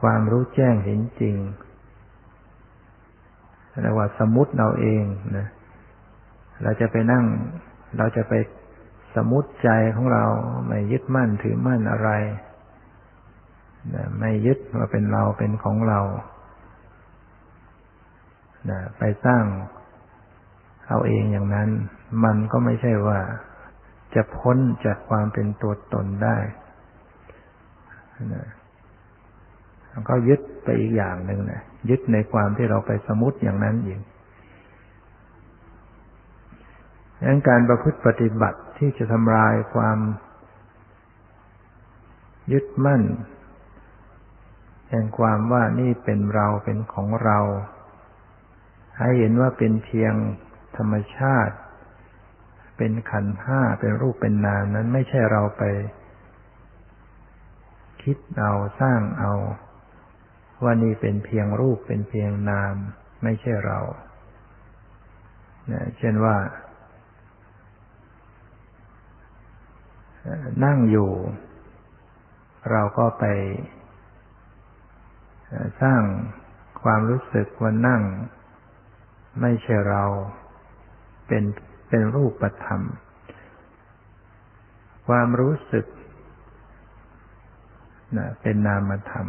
[0.00, 1.36] ความรู้แจ้งเห็นจริง
[3.80, 5.04] เรียกว่าสมมติเราเอง
[5.36, 5.46] นะ
[6.62, 7.24] เราจะไปนั่ง
[7.98, 8.32] เราจะไป
[9.16, 10.24] สมมติใจของเรา
[10.68, 12.10] ไม่ยึดมั่นถือมั่นอะไร
[14.20, 16.00] ไม่ยึดว่าเป็นเราเป็นของเรา
[18.70, 19.44] นะไปสร้าง
[20.88, 21.68] เอาเองอย่างนั้น
[22.24, 23.20] มันก็ไม่ใช่ว่า
[24.14, 26.38] จะพ้นจากความเป็นตัวตนได้
[28.34, 28.46] นะ
[30.08, 34.00] ก็ยึดไปอีกอย่างหนึ่งนะยึดในความที่เราไปสมมติอย่างนั้นเอง
[37.16, 39.98] ดังนั้นการประพฤติปฏิบัติที่จะทำลายความ
[42.52, 43.02] ยึดมั่น
[44.90, 47.38] แห่งความว่านี่เป็นเราเป็นของเรา
[48.98, 50.14] ให้เห็นว่าเป็นเพียง
[50.76, 51.56] ธรรมชาติ
[52.76, 55.62] เป็นขันห้าเป็นรูปเป็นนามนั้นไม่ใช่เราไป
[58.02, 59.32] คิดเอาสร้างเอา
[60.62, 62.74] ว่านี่เป็นเพียงรูปเป็นเพียงนาม
[63.22, 63.78] ไม่ใช่เรา
[65.98, 66.36] เช่นว่า
[70.64, 71.10] นั่งอยู่
[72.70, 73.24] เราก็ไป
[75.82, 76.02] สร้าง
[76.82, 78.02] ความรู้สึกว่านั่ง
[79.40, 80.04] ไม่ใช่เรา
[81.26, 81.44] เป็น
[81.88, 82.80] เป็นรูปธรรม
[85.06, 85.86] ความรู้สึก
[88.16, 89.26] นะเป็นนามธรรม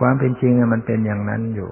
[0.00, 1.70] ความเป็นจริงมันเป็นอย่างนั้นอยู่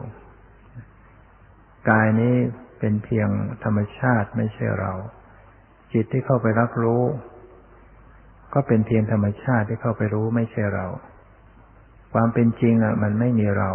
[1.91, 2.35] กายนี้
[2.79, 3.29] เป็นเพียง
[3.65, 4.93] ธรรมชาติไม่ใช่เรา
[5.93, 7.03] จิตที่เข้าไปรับรู้
[8.55, 10.87] ก็เป็นเพียงธรรมชาติที่เข้าไปรู้ไม่ใช่เรา
[12.13, 13.71] ความเป็นจริงอะ มันไม่มีเรา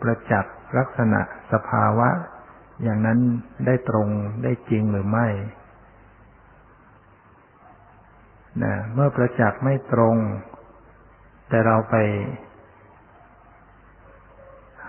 [0.00, 1.20] ประจักษ์ลักษณะ
[1.52, 2.08] สภาวะ
[2.82, 3.18] อย่างนั้น
[3.66, 4.08] ได้ตรง
[4.42, 5.28] ได้จริงหรือไม่
[8.62, 10.16] นะเมื่อประจักษ์ไม่ตรง
[11.48, 11.96] แต่เราไป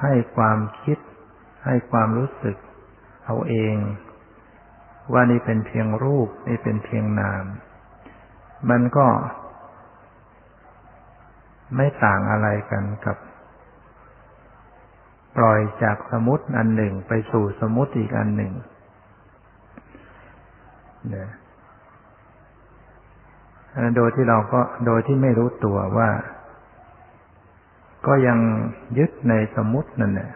[0.02, 0.98] ให้ความคิด
[1.66, 2.58] ให้ความรู้สึก
[3.26, 3.76] เอาเอง
[5.14, 7.46] ว่านี่เป็นเพียงรูป นี่เป็นเพียงนาม
[8.70, 9.08] มันก็
[11.76, 13.18] ไม่ต่างอะไรกันกับ
[15.38, 18.54] ปล่อยจากสมุติอันหนึ่งไปสู่สมุติอีกอันหนึ่ง
[21.10, 21.30] เนี่ย
[23.96, 26.10] โดยที่เราก็โดยที่ไม่รู้ตัวว่า
[28.08, 28.40] ก็ยัง
[28.98, 30.32] ยึดในสมุตินั่นแหละ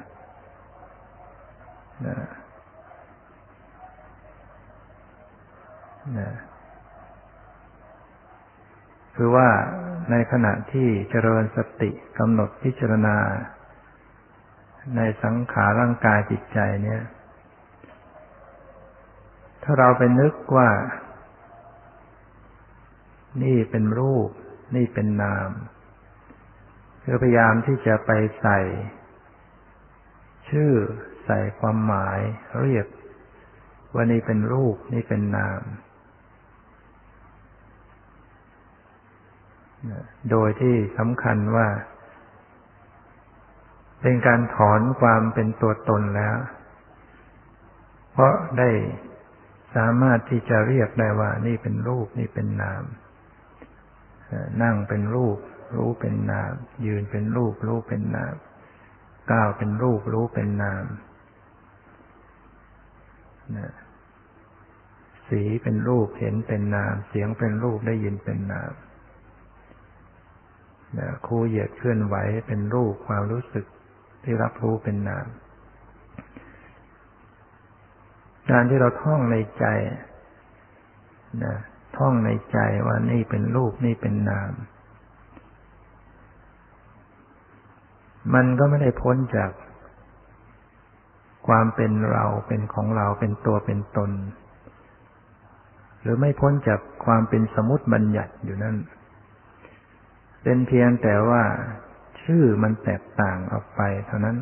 [6.17, 6.31] นะ
[9.15, 9.47] คือว่า
[10.11, 13.17] ในขณะที่เจริญสติกำหนดพิจารณา
[14.95, 17.03] ในสังขารร่างกายจิตใจเนี่ย
[19.63, 20.69] ถ้าเราไปนึกว่า
[23.43, 24.29] นี่เป็นรูป
[24.75, 25.49] นี่เป็นนาม
[27.03, 28.59] คือพยายามที่จะไปใส่
[30.49, 30.73] ชื่อ
[31.25, 32.19] ใส่ความหมาย
[32.61, 32.85] เรียก
[33.93, 35.61] ว่านี่เป็นรูป นี่เป็นนาม
[40.31, 41.67] โดยที่สำคัญว่า
[44.01, 46.37] เป็นการถอนความเป็นตัวตนแล้ว
[48.11, 48.69] เพราะได้
[49.75, 52.83] สามารถที่จะเรียกได้ว่า นี่เป็นรูปนี่เป็นนาม
[54.63, 55.37] นั่งเป็นรูป
[55.75, 56.53] รู้เป็นนาม
[56.85, 58.35] ยืนเป็นรูป รู้เป็นนาม
[59.31, 60.85] ก้าวเป็นรูป รู้เป็นนาม
[65.29, 68.71] สีเป็นรูปเห็นเป็นนาม เสียงเป็นรูปได้ยินเป็นนาม
[71.27, 72.15] คูเหยียดเคลื่อนไหว
[72.47, 73.65] เป็นรูปความรู้สึก
[74.23, 75.27] ที่รับรู้เป็นนาม
[78.51, 79.65] การที่เราท่องในใจ
[81.43, 81.55] นะ
[81.97, 84.51] ท่องในใจว่านี่เป็นรูปนี่เป็นนาม
[88.33, 89.51] มันก็ไม่ได้พ้นจาก
[91.47, 94.11] ความเป็นเราเป็นของเราเป็นตัวเป็นตน
[96.01, 98.75] หรือไม่พ้นจากความเป็นสมุติบัญญัติอยู่นั่น
[100.43, 101.43] เป็นเพียงแต่ว่า
[102.23, 104.37] ชื่อมันแตกต่างออกไปเท่านั้น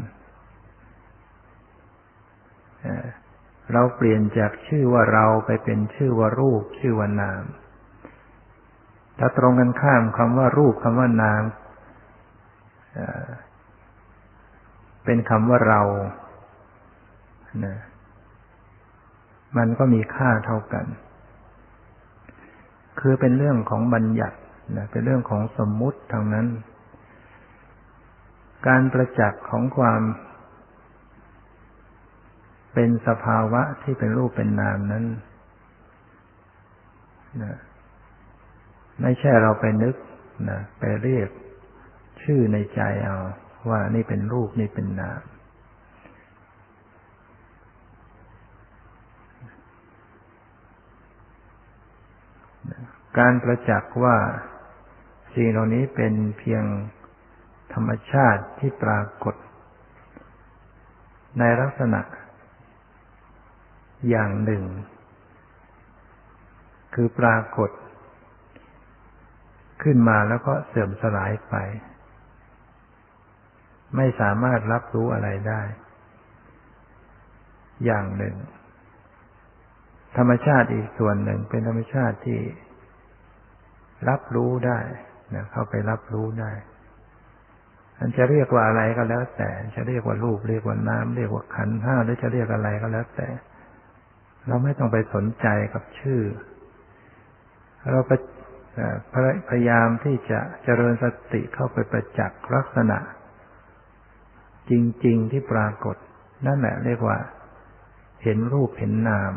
[3.73, 7.43] เราเปลี่ยนจากชื่อว่าเราไปเป็นชื่อว่ารูป ชื่อว่านาม
[9.19, 11.43] ถ้าตรงกันข้ามคำว่ารูปคำว่านาม
[15.05, 15.81] เป็นคำว่าเรา
[17.65, 17.75] นะ
[19.57, 20.85] มันก็มีค่าเท่ากัน
[22.99, 24.37] คือเป็นเรื่องของบัญญัติ
[24.77, 26.47] นะเป็นเรื่องของสมมุติทางนั้น
[28.67, 30.01] การประจักษ์ของความ
[32.73, 35.05] เป็นสภาวะที่เป็นรูปเป็นนามนั้น
[37.43, 37.55] นะ
[39.01, 39.95] ไม่ใช่เราไปนึก
[40.49, 41.29] นะไปเรียก
[42.23, 43.17] ชื่อในใจเอา
[43.69, 45.21] ว่านี่เป็นรูปนี่เป็นนาม
[53.19, 54.15] การประจักษ์ว่า
[55.33, 56.63] สิ่งเหล่านี้เป็นเพียง
[57.73, 59.35] ธรรมชาติที่ปรากฏ
[61.39, 62.01] ในลักษณะ
[64.09, 64.63] อย่างหนึ่ง
[66.93, 67.69] คือปรากฏ
[69.83, 71.55] ขึ้นมาแล้วก็เสื่อมสลายไป
[73.95, 75.61] ไม่สามารถรับรู้อะไรได้
[77.85, 78.35] อย่างหนึ่ง
[80.17, 82.39] ธรรมชาติอีกส่วนหนึ่งเป็นธรรมชาติที่
[84.09, 84.79] รับรู้ได้
[85.35, 86.51] นะเข้าไปรับรู้ได้
[87.99, 93.29] มันจะเรียกว่าอะไรก็แล้ว แต่จะเรียกว่ารูปเรียกว่าน้ำเรียกว่าขันห้าหรือจะเรียกอะไรก็แล้วแต่
[94.47, 96.21] เราไม่ต้องไปสนใจกับชื่อ
[97.91, 98.11] เราไป
[99.49, 102.99] พยายามที่จะเจริญสติเข้าไปประจักษ์ลักษณะ
[104.69, 104.71] จ
[105.05, 105.95] ริง ๆที่ปรากฏ
[106.45, 107.17] นั่นแหละเรียกว่า
[108.23, 109.33] เห็นรูปเห็นนาม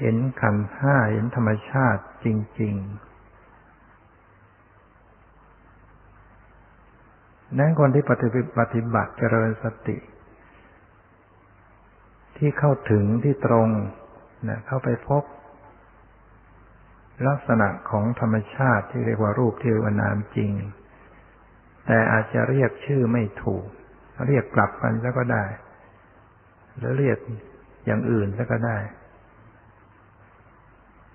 [0.00, 2.26] เห็นขันห้าเห็นธรรมชาติจ
[2.60, 3.09] ริง ๆ
[7.58, 8.12] นั่นคนที่ป
[8.74, 9.96] ฏิบัติเจริญสติ
[12.36, 13.68] ที่เข้าถึงที่ตรง
[14.48, 15.22] นะเข้าไปพบ
[17.28, 20.52] ลักษณะของธรรมชาติที่เรียกว่ารูปที่เรียกว่านามจริง
[21.86, 23.66] แต่อาจจะเรียกชื่อไม่ถูก
[24.26, 25.44] เรียกกลับกันแล้วก็ได้
[26.76, 27.18] หรือเรียก
[27.86, 28.78] อย่างอื่นแล้วก็ได้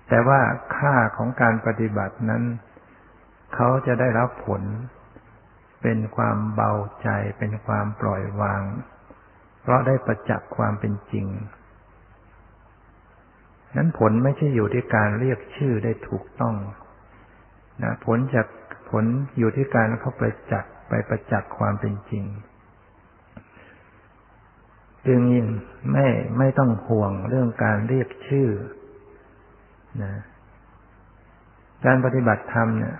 [0.08, 0.40] แต่ว่า
[0.76, 2.42] ค่าของการปฏิบัตินั้น
[3.54, 4.62] เขาจะได้รับผล
[5.82, 6.72] เป็นความเบา
[7.02, 7.08] ใจ
[7.38, 8.62] เป็นความปล่อยวาง
[9.60, 11.26] เพราะได้ประจักษ์ความเป็นจริง
[13.76, 16.54] นั้นผลไม่ใช่อยู่ที่การเรียกชื่อได้ถูกต้อง
[17.82, 18.46] นะผลจาก
[18.90, 19.04] ผล
[19.38, 22.24] อยู่ที่การเขาประจักษ์ไปประจักษ์ความเป็นจริง
[25.06, 25.46] จึงยิ่ง
[25.92, 26.06] ไม่
[26.38, 28.48] ไม่ต้องห่วงเรื่องการเรียกชื่อ
[30.02, 30.14] นะ
[31.84, 32.96] การปฏิบัติธรรมเนี่ย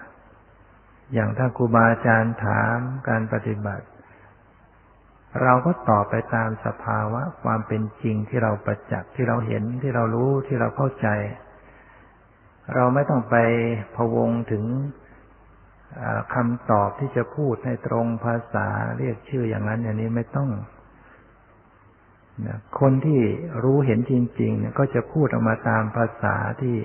[1.14, 2.78] อย่างถ้าครูบาอาจารย์ถาม
[3.08, 3.86] การปฏิบัติ
[5.42, 11.08] เราก็ตอบไปตามสภาวะความเป็นจริงที่เราประจักษ์ที่เราเห็นที่เรารู้ที่เราเข้าใจ
[12.74, 13.36] เราไม่ต้องไป
[13.96, 14.64] พวงถึง
[16.34, 18.66] คำตอบที่จะพูดให้ตรงภาษา
[18.98, 20.50] เรียกชื่ออย่างนั้นอย่างนี้ไม่ต้อง
[22.46, 23.20] นะคนที่
[23.64, 26.76] รู้เห็นจริง ๆ เนี่ย ก็จะพูดออกมาตามภาษาที่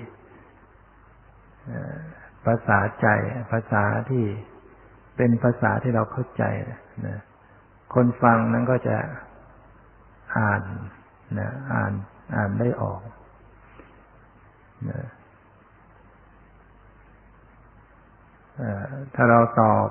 [2.46, 3.06] ภาษาใจ
[3.52, 4.24] ภาษาที่
[5.16, 6.44] เป็นภาษาที่เราเข้าใจ
[7.06, 7.18] นะ
[7.94, 8.96] คนฟังนั้นก็จะ
[10.38, 10.62] อ่าน
[11.38, 11.92] นะอ่าน
[12.34, 13.00] อ่านได้ออก
[14.90, 15.02] นะ
[19.14, 19.88] ถ้าเราตอบ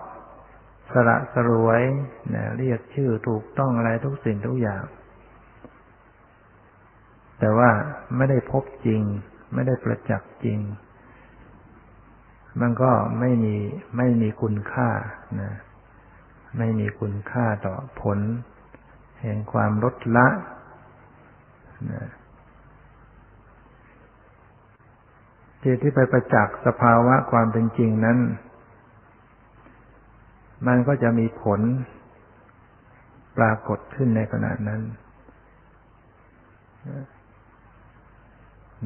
[0.94, 1.82] สระสรวย
[2.36, 4.84] นะเรียกชื่อถูกต้องอะไรทุกสิ่งทุกอย่าง
[7.40, 7.70] แต่ว่า
[8.18, 9.02] ไม่ได้พบจริง
[9.54, 10.60] ไม่ได้ประจักษ์จริง
[12.60, 13.56] มันก็ไม่มี
[13.98, 14.90] ไม่มีคุณค่า
[15.42, 15.52] นะ
[16.58, 18.20] ไม่มีคุณค่าต่อผล
[19.22, 20.28] แห่งความลดละ
[21.92, 22.04] นะ
[25.64, 28.18] จิตที่ไปประจักษ์สภาวะความเป็นจริงนั้น
[30.68, 31.62] มันก็จะมีผล
[33.38, 34.82] ปรากฏขึ้นในขณะนั้น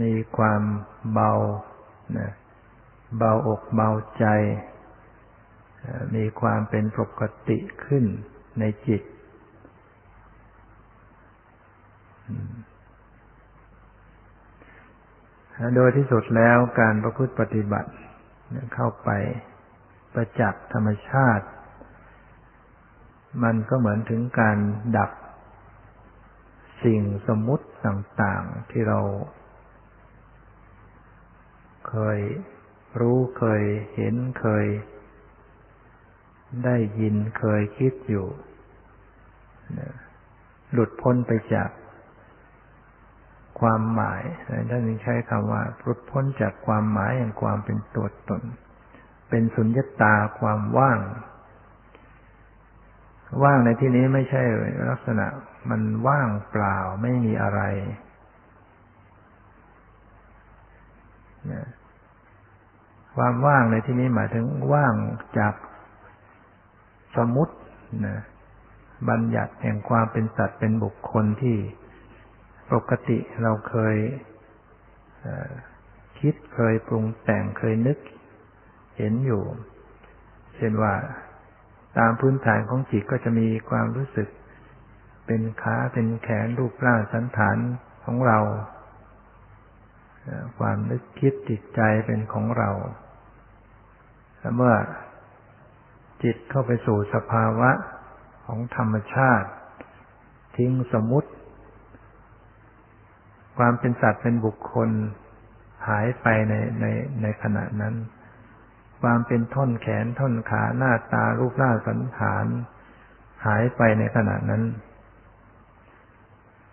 [0.01, 0.61] มีความ
[1.13, 1.31] เบา
[2.17, 2.29] นะ
[3.17, 3.89] เบาอกเบา
[4.19, 4.25] ใจ
[6.15, 8.05] มีความเป็นปกติขึ้น
[8.59, 9.01] ในจิต
[15.75, 17.91] โดยที่สุดแล้วการประพฤติปฏิบัติ
[18.73, 19.09] เข้าไป
[20.13, 21.45] ประจักษ์ธรรมชาติ
[23.43, 24.57] มันก็เหมือนถึงการ
[24.97, 25.11] ดับ
[26.83, 28.99] สิ่งสมมุติต่าง ๆ ที่เรา
[31.89, 32.19] เคย
[32.99, 33.63] รู้เคย
[33.95, 34.65] เห็นเคย
[36.65, 38.27] ได้ยินเคยคิดอยู่
[40.73, 41.69] หลุดพ้นไปจาก
[43.59, 44.23] ความหมาย
[44.69, 48.41] ท่านใช้คำว่าหลุดพ้นจากความหมายแห่งความเป็นตัวตน
[49.29, 50.99] เป็นสุญญตาความว่าง
[53.43, 54.43] ว่างในที่นี้ไม่ใช่
[54.89, 55.25] ลักษณะ
[55.69, 57.61] มันว่างเปล่าไม่มีอะไร
[63.15, 64.93] ความว่างในที่นี้หมายถึงว่าง
[65.37, 65.53] จาก
[67.17, 67.55] สมมติ
[68.05, 68.17] นะ
[69.09, 71.57] บัญญัติแห่งความเป็นสัตว์เป็นบุคคลที่
[72.73, 73.97] ปกติเราเคย
[76.19, 77.97] คิดเคยปรุงแต่งเคยนึก
[78.97, 79.43] เห็นอยู่
[80.55, 80.93] เช่นว่า
[81.97, 84.27] ตามพื้นฐานของจิตก็จะมีความรู้สึก
[85.25, 87.57] เป็นขาเป็นแขนรูปร่างสันฐาน
[88.05, 88.39] ของเรา
[90.59, 92.69] ความนึกคิดจิตใจเป็นของเรา
[94.55, 94.75] เมื่อ
[96.23, 97.71] จิตเข้าไปสู่สภาวะ
[98.45, 99.49] ของธรรมชาติ
[100.57, 101.29] ทิ้งสมมติ
[103.57, 104.89] ความเป็นสัตว์เป็นบุคคล
[105.87, 106.85] หายไปในใน
[107.21, 107.95] ในขณะนั้น
[109.01, 112.45] ความเป็นท่อนแขนท่อนขาหน้าตารูปร่างสันฐาน
[113.45, 114.63] หายไปในขณะนั้น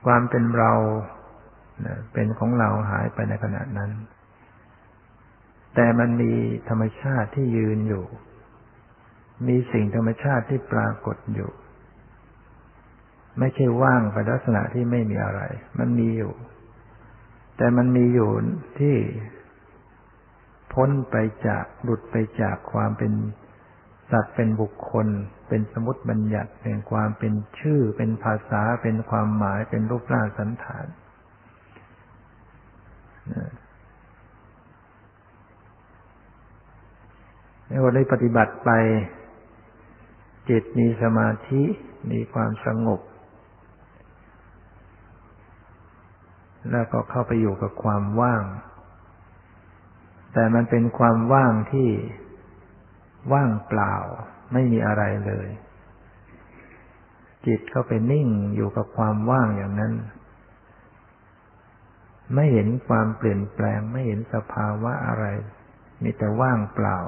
[0.07, 0.73] ความเป็นเรา
[2.13, 3.91] เป็นของเราหายไปในขณะนั้น
[5.75, 6.33] แต่มันมี
[6.69, 8.05] ธรรมชาติที่ยืนอยู่
[9.49, 11.51] มีสิ่งธรรมชาติที่ปรากฏอยู่
[13.39, 15.43] ไม่ใช่ว่างไปลักษณะที่ไม่มีอะไร
[15.79, 16.33] มันมีอยู่
[17.57, 18.31] แต่มันมีอยู่
[18.79, 18.97] ที่
[20.73, 21.17] พ้นไป
[21.47, 23.13] จากหลุดไปจากความเป็น
[24.11, 25.07] สัตว์เป็นบุคคล
[25.49, 30.87] เป็นสมุติบัญญัติเป็นความเป็นชื่อ เป็นภาษา เป็นความหมาย เป็นรูปร่างสันฐาน
[37.73, 38.71] ในวันได้ปฏิบัติไป
[40.49, 41.63] จิตมีสมาธิ
[42.11, 43.01] มีความสงบ
[46.71, 48.43] แล้วก็เข้าไปอยู่กับความว่าง
[50.33, 51.89] แต่มันเป็นความว่างที่
[53.33, 53.95] ว่างเปล่า
[54.53, 55.49] ไม่มีอะไรเลย
[57.47, 59.95] จิตเข้าไปนิ่งอยู่กับความว่างอย่างนั้น
[62.35, 65.25] ไม่เห็นความเปลี่ยนแปลง ไม่เห็นสภาวะอะไร
[66.03, 66.99] มีแต่ว่างเปล่า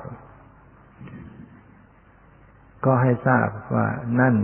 [2.84, 3.86] ก็ให้ทราบว่า
[4.20, 4.36] นั่น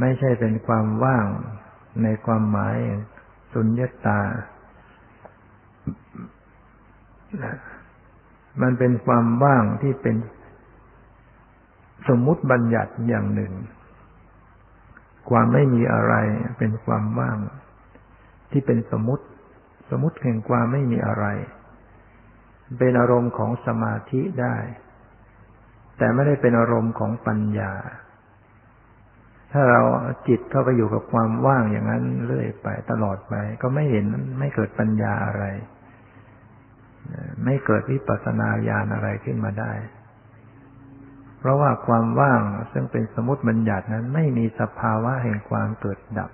[0.00, 1.26] ไม่ใช่เป็นความว่าง
[2.02, 2.76] ในความหมาย
[3.52, 4.20] สุญญตา
[8.62, 10.16] มันเป็นความว่างที่เป็น
[12.08, 13.52] สมมุติบัญญัติอย่างหนึ่ง
[15.30, 16.14] ความไม่มีอะไร
[16.58, 17.38] เป็นความว่าง
[18.50, 19.24] ที่เป็นสมมติ
[19.90, 21.26] สมมติแห่งความไม่มีอะไร
[22.78, 24.56] เป็นอารมณ์ของสมาธิได้
[25.98, 27.72] แต่ไม่ได้เป็นอารมณ์ของปัญญา
[29.52, 29.82] ถ้าเรา
[30.28, 34.06] จิตเข้าไปอยู่กับความว่างอย่างนั้นเรื่อยไปตลอดไป ก็ไม่เห็น
[34.38, 35.44] ไม่เกิดปัญญาอะไร
[37.44, 39.72] ไม่เกิดวิปัสสนาญาณอะไรขึ้นมาได้
[41.38, 42.40] เพราะว่าความว่าง
[42.72, 46.30] ซึ่งเป็นสมมติบัญญัตินั้นไม่มีสภาวะแห่งความเกิดดับ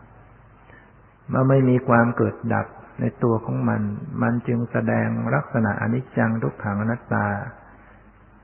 [1.28, 2.66] เมื่อไม่มีความเกิดดับ
[3.00, 3.82] ในตัวของมัน
[4.22, 7.26] มันจึงแสดงลักษณะอนิจจังทุกขังอนัตตา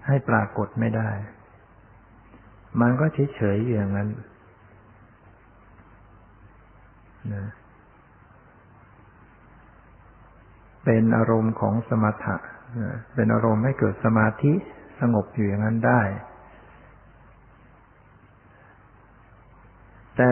[0.07, 1.11] ให้ปรากฏไม่ได้
[2.81, 4.09] มันก็เฉยๆอยู่อย่างนั้น
[7.35, 7.47] นะ
[10.85, 12.37] เป็นอารมณ์ของสมถะ
[13.15, 14.53] เป็นอารมณ์ให้เกิดสมาธิ
[15.01, 16.03] สงบอยู่อย่างนั้นได้
[20.17, 20.29] แต่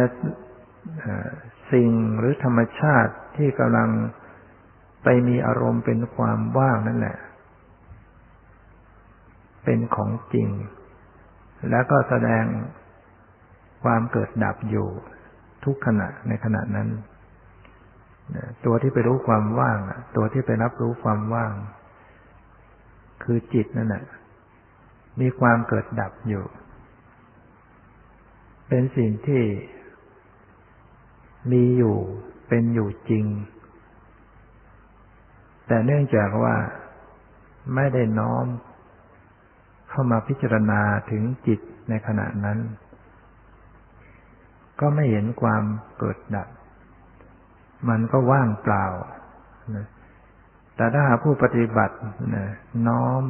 [1.73, 3.89] สิ่งหรือธรรมชาติ ที่กำลัง
[5.05, 7.17] ไปมีอารมณ์เป็นความว่างนั่นแหละ
[9.65, 10.49] เป็นของจริง
[11.71, 12.45] แล้วก็แสดง
[13.83, 14.89] ความเกิดดับอยู่
[15.65, 16.89] ทุกขณะในขณะนั้น
[18.65, 19.79] ตัวที่ไปรู้ความว่าง
[20.17, 21.53] ตัวที่ไปรับรู้ความว่าง
[23.25, 24.05] คือจิตนั่นแหละ
[25.21, 26.45] มีความเกิดดับอยู่
[28.69, 29.43] เป็นสิ่งที่
[31.53, 31.97] มีอยู่
[32.49, 33.27] เป็นอยู่จริง
[35.67, 36.55] แต่เนื่องจากว่า
[37.75, 38.47] ไม่ได้น้อม
[39.91, 40.81] เข้ามาพิจารณา
[41.11, 42.59] ถึงจิตในขณะนั้น
[44.81, 45.63] ก็ไม่เห็นความ
[45.99, 46.49] เกิดดับ
[47.89, 48.87] มันก็ว่างเปล่า
[50.77, 51.97] แต่ถ้าผู้ปฏิบัติ
[52.89, 53.25] น้อม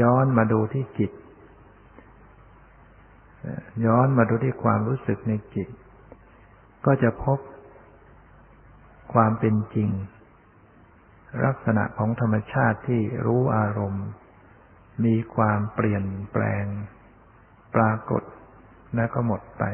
[0.00, 1.12] ย้อนมาดูที่จิต
[3.86, 5.68] ย้อนมาดูที่ความรู้สึกในจิต
[6.86, 7.38] ก็จะพบ
[9.12, 9.90] ความเป็นจริง
[11.44, 14.06] ลักษณะของธรรมชาติที่รู้อารมณ์
[15.04, 16.66] มีความเปลี่ยนแปลง
[17.74, 18.22] ปรากฏ
[18.96, 19.64] แล้วก็หมดไป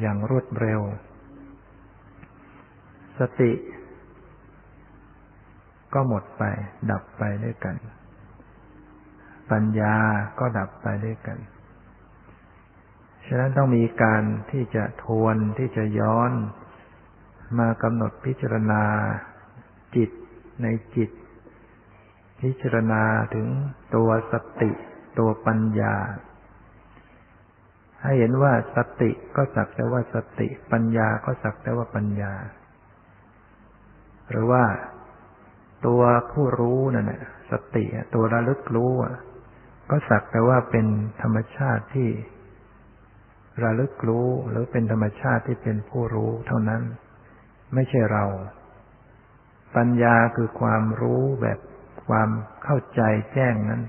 [0.00, 0.80] อย่างรวดเร็ว
[3.18, 3.52] สติ
[5.94, 6.44] ก็หมดไป
[6.90, 7.76] ดับไปด้วยกัน
[9.50, 9.96] ปัญญา
[10.38, 11.38] ก็ดับไปด้วยกัน
[13.32, 16.32] ฉะนั้นต้องมีการที่จะทวนที่จะย้อน
[17.58, 18.82] มากำหนดพิจารณา
[19.96, 20.10] จิต
[20.62, 20.66] ใน
[20.96, 21.10] จิต
[22.42, 23.02] พิจารณา
[23.34, 23.46] ถึง
[23.94, 24.70] ตัวสติ
[25.18, 25.94] ตัวปัญญา
[28.02, 32.32] ให้เห็นว่าสติก็สักแต่ว่าสติ ปัญญาก็สักแต่ว่าปัญญา
[34.30, 34.64] หรือว่า
[35.86, 36.02] ตัว
[36.32, 38.92] ผู้รู้นั่นแหละสติตัวระลึกรู้
[39.90, 40.86] ก็สักแต่ว่าเป็น
[41.22, 42.08] ธรรมชาติที่
[43.62, 46.82] ระลึกรู้หรือเป็นธรรมชาติที่เป็นผู้รู้เท่านั้น
[47.74, 48.24] ไม่ใช่เรา
[49.76, 51.58] ปัญญาคือความรู้แบบ
[52.08, 52.28] ความ
[52.64, 53.02] เข้าใจ
[53.32, 53.82] แจ้งนั้น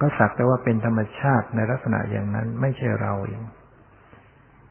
[0.00, 3.42] ก็สักแต่ว่าเป็นธรรมชาติในลักษณะอย่างนั้น ไม่ใช่เราเอง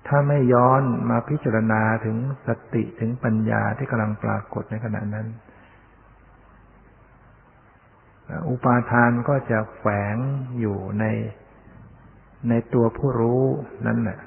[0.07, 2.17] ถ้าไม่ย้อนมาพิจารณาถึง
[2.47, 5.27] สติถึงปัญญาที่กำลังปรากฏในขณะนั้น
[8.49, 9.85] อุปาทานก็จะแฝ
[10.15, 10.17] ง
[10.59, 11.05] อยู่ใน
[12.49, 13.43] ในตัวผู้รู้
[13.85, 14.19] นั้นแหละ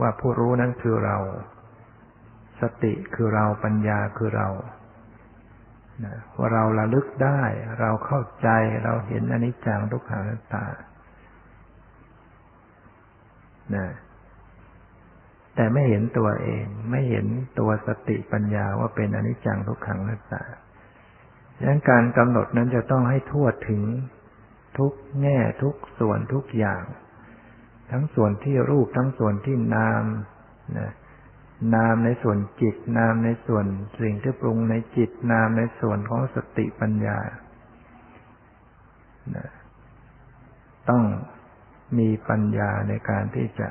[0.00, 1.16] ว่าผู้รู้นั้นคือเรา
[2.60, 4.48] สติคือเราปัญญาคือเรา
[6.36, 7.42] ว่าเราระลึกได้
[7.80, 8.48] เราเข้าใจ
[8.84, 10.64] เราเห็นอนิจจังทุกขังนัตตา
[13.74, 13.86] นะ
[15.54, 17.26] แต่ไม่เห็นตัวเอง ไม่เห็น
[17.58, 20.42] ตัวสติปัญญาว่าเป็นอนิจจังทุกขังนัตตา
[21.56, 23.82] ดังนั้นการกำหนดนั้นจะต้องให้ทั่วถึง
[24.78, 26.82] ทุกแง่ทุกส่วนทุกอย่าง
[27.90, 30.04] ทั้งส่วนที่รูปทั้งส่วนที่นาม
[30.78, 30.90] นะ
[31.74, 33.66] นามในส่วนจิต นามในส่วน
[34.00, 37.18] สิ่งที่ปรุงในจิต นามในส่วนของสติปัญญา
[39.36, 39.48] นะ
[40.88, 41.02] ต้อง
[41.98, 43.68] มีปัญญาในการที่จะ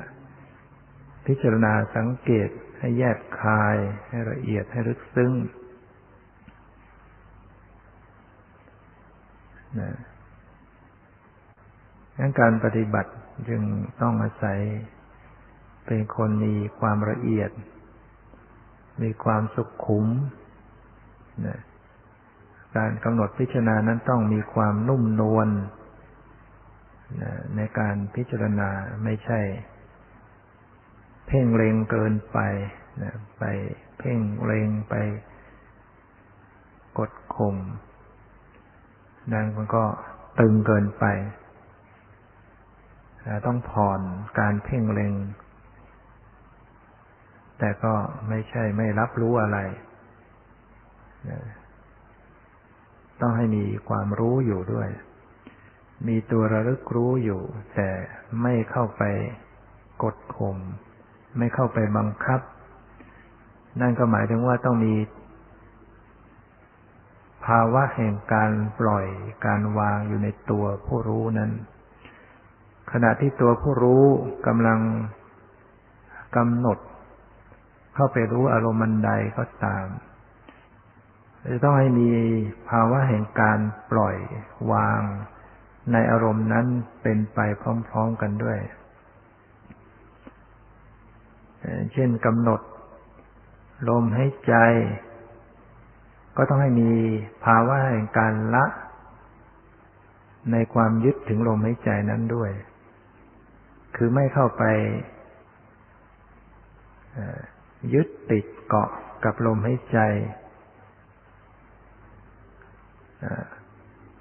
[1.26, 2.48] พิจารณาสังเกต
[2.78, 3.76] ให้แยกคาย
[4.08, 5.32] ให้ละเอียดให้ลึกซึ้ง
[9.80, 9.90] นะ
[12.18, 13.12] งั้นการปฏิบัติ
[13.48, 13.62] จึง
[14.02, 14.58] ต้องอาศัย
[15.86, 17.50] เป็นคนมีความละเอียด
[19.02, 20.06] มีความสุขขุม
[21.46, 21.58] นะ
[22.76, 25.48] การกำหนดพิจารณานั้นต้องมีความนุ่มนวล
[27.56, 28.68] ในการพิจารณา
[29.04, 29.40] ไม่ใช่
[31.26, 32.38] เพ่งเล็งเกินไป
[33.38, 33.44] ไป
[33.98, 34.94] เพ่งเล็งไป
[36.98, 37.56] กดข่ม
[39.32, 39.84] นั่นมันก็
[40.40, 41.04] ตึงเกินไป
[43.46, 44.00] ต้องผ่อน
[44.38, 45.14] การเพ่งเล็ง
[47.58, 47.94] แต่ก็
[48.28, 49.58] ไม่ใช่ไม่รับรู้อะไร
[53.20, 54.88] ต้องให้มีความรู้อยู่ด้วย
[56.08, 57.42] มีตัวระลึกรู้อยู่
[57.74, 57.88] แต่
[58.42, 59.02] ไม่เข้าไป
[60.02, 60.58] กดข่ม
[61.38, 62.40] ไม่เข้าไปบังคับ
[63.80, 64.94] นั่นก็หมายถึงว่าต้องมี
[67.46, 68.50] ภาวะแห่งการ
[68.80, 69.06] ปล่อย
[69.46, 71.50] การวางอยู่ในตัวผู้รู้นั้น
[72.92, 74.04] ขณะที่ตัวผู้รู้
[74.46, 74.80] กำลัง
[76.36, 76.78] กำหนด
[77.94, 79.86] เข้าไปรู้อารมณ์ใดก็ตาม
[81.50, 82.10] จะต้องให้มี
[82.70, 83.58] ภาวะแห่งการ
[83.90, 84.16] ปล่อย
[84.72, 85.00] วาง
[85.92, 86.66] ในอารมณ์นั้น
[87.02, 87.38] เป็นไป
[87.88, 88.58] พร้อมๆกันด้วย
[91.92, 92.60] เช่นกำหนด
[93.88, 94.54] ลมให้ใจ
[96.36, 96.90] ก็ต้องให้มี
[97.44, 98.64] ภาวะแห่งการละ
[100.52, 102.50] ในความยึดถึงลมหายใจนั้นด้วย
[103.96, 104.64] คือไม่เข้าไป
[107.94, 108.90] ยึดติดเกาะ
[109.24, 109.98] กับลมหายใจ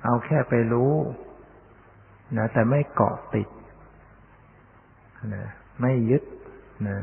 [0.03, 0.93] เอาแค่ไปรู้
[2.37, 3.49] นะแต่ไม่เกาะติด
[5.33, 5.45] นะ
[5.81, 6.23] ไม่ยึด
[6.87, 6.97] นะ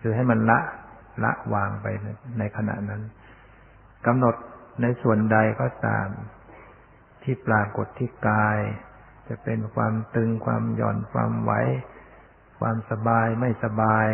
[0.00, 0.60] คือให้มันละ
[1.24, 1.86] ละวางไป
[2.38, 3.02] ในขณะนั้น
[4.06, 4.34] กำหนด
[4.82, 6.08] ในส่วนใดก็ตาม
[7.22, 8.58] ที่ปรากฏที่กาย
[9.28, 11.52] จะเป็นความตึงความหย่อนความไหว
[12.60, 14.08] ความสบายไม่สบาย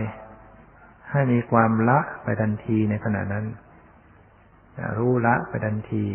[1.11, 3.47] ให้มีความละไปทันทีในขณะนั้น
[4.99, 6.07] รู้ละไปทันที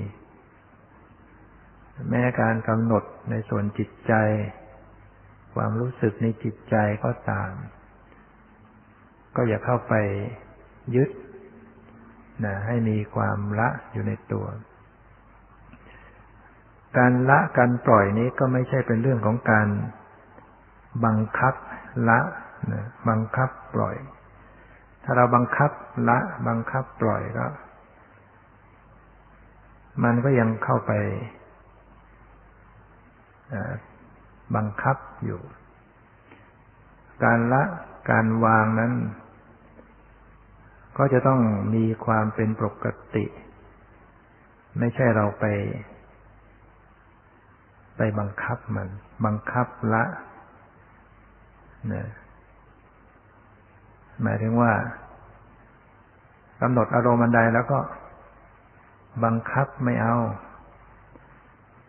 [2.10, 4.14] แม้การกำหนดในส่วนจิตใจ
[5.56, 7.52] ความรู้สึกในจิตใจก็ตาม
[9.36, 9.94] ก็อย่าเข้าไป
[10.96, 11.10] ยึด
[12.46, 14.46] นะให้มีความละอยู่ในตัว
[16.98, 19.68] การละการปล่อยนี้ก็ไม่ใช่เป็นเรื่องของการ
[21.06, 21.54] บังคับ
[22.10, 22.20] ละ
[22.72, 23.96] นะบังคับปล่อย
[25.04, 25.72] ถ้าเราบังคับ
[26.10, 26.18] ละ
[26.48, 27.48] บังคับปล่อยก็
[30.04, 30.92] มันก็ยังเข้าไป
[34.56, 35.42] บังคับอยู่
[37.24, 37.64] การละ
[38.12, 38.94] การวางนั้น
[40.98, 41.42] ก็จะต้อง
[41.76, 42.86] มีความเป็นปก
[43.16, 43.26] ติ
[44.80, 45.46] ไม่ใช่เราไป
[47.98, 48.88] ไปบังคับมัน
[49.26, 50.04] บังคับละ
[51.94, 52.08] นะ
[54.22, 54.72] หมายถึงว่า
[56.62, 57.80] กำหนดอารมณ์อันใดแล้วก็
[59.24, 60.16] บังคับไม่เอา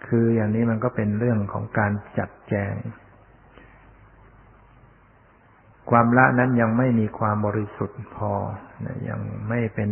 [0.07, 2.75] คืออย่างนี้มันก็เป็นเรื่องของการจัดแจง
[5.91, 8.33] ความละนั้นยังไม่มีความบริสุทธิ์พอ
[9.09, 9.91] ยังไม่เป็น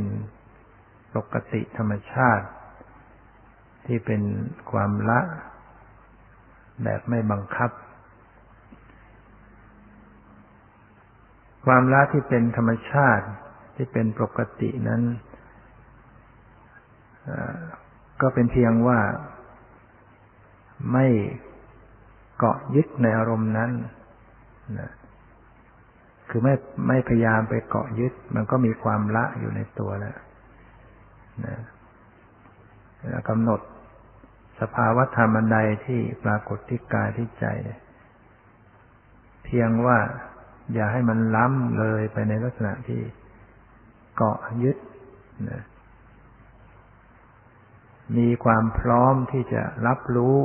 [1.14, 2.46] ปกติธรรมชาติ
[3.86, 4.22] ที่เป็น
[4.70, 5.20] ความละ
[6.84, 7.70] แบบไม่บังคับ
[11.64, 13.26] ความละที่เป็นธรรมชาติ
[13.76, 15.02] ที่เป็นปกตินั้น
[18.20, 19.00] ก็เป็นเพียงว่า
[20.92, 21.06] ไม่
[22.38, 23.70] เกาะยึดในอารมณ์นั้น
[24.78, 24.90] นะ
[26.30, 26.54] คือไม่
[26.88, 30.16] ไม่พยายามไปเกาะยึด มันก็มีความละอยู่ในตัวแล้ว
[31.46, 31.56] นะ
[33.28, 33.60] กำหนด
[34.60, 37.46] สภาวะธรรมใดที่ปรากฏที่กายที่ใจ
[39.44, 39.98] เพียงว่า
[40.74, 43.00] อย่าให้มันล้ำเลยไปในลักษณะที่
[44.16, 44.76] เกาะยึด
[45.50, 45.62] นะ
[48.16, 50.36] มีความพร้อมที่จะรับรู้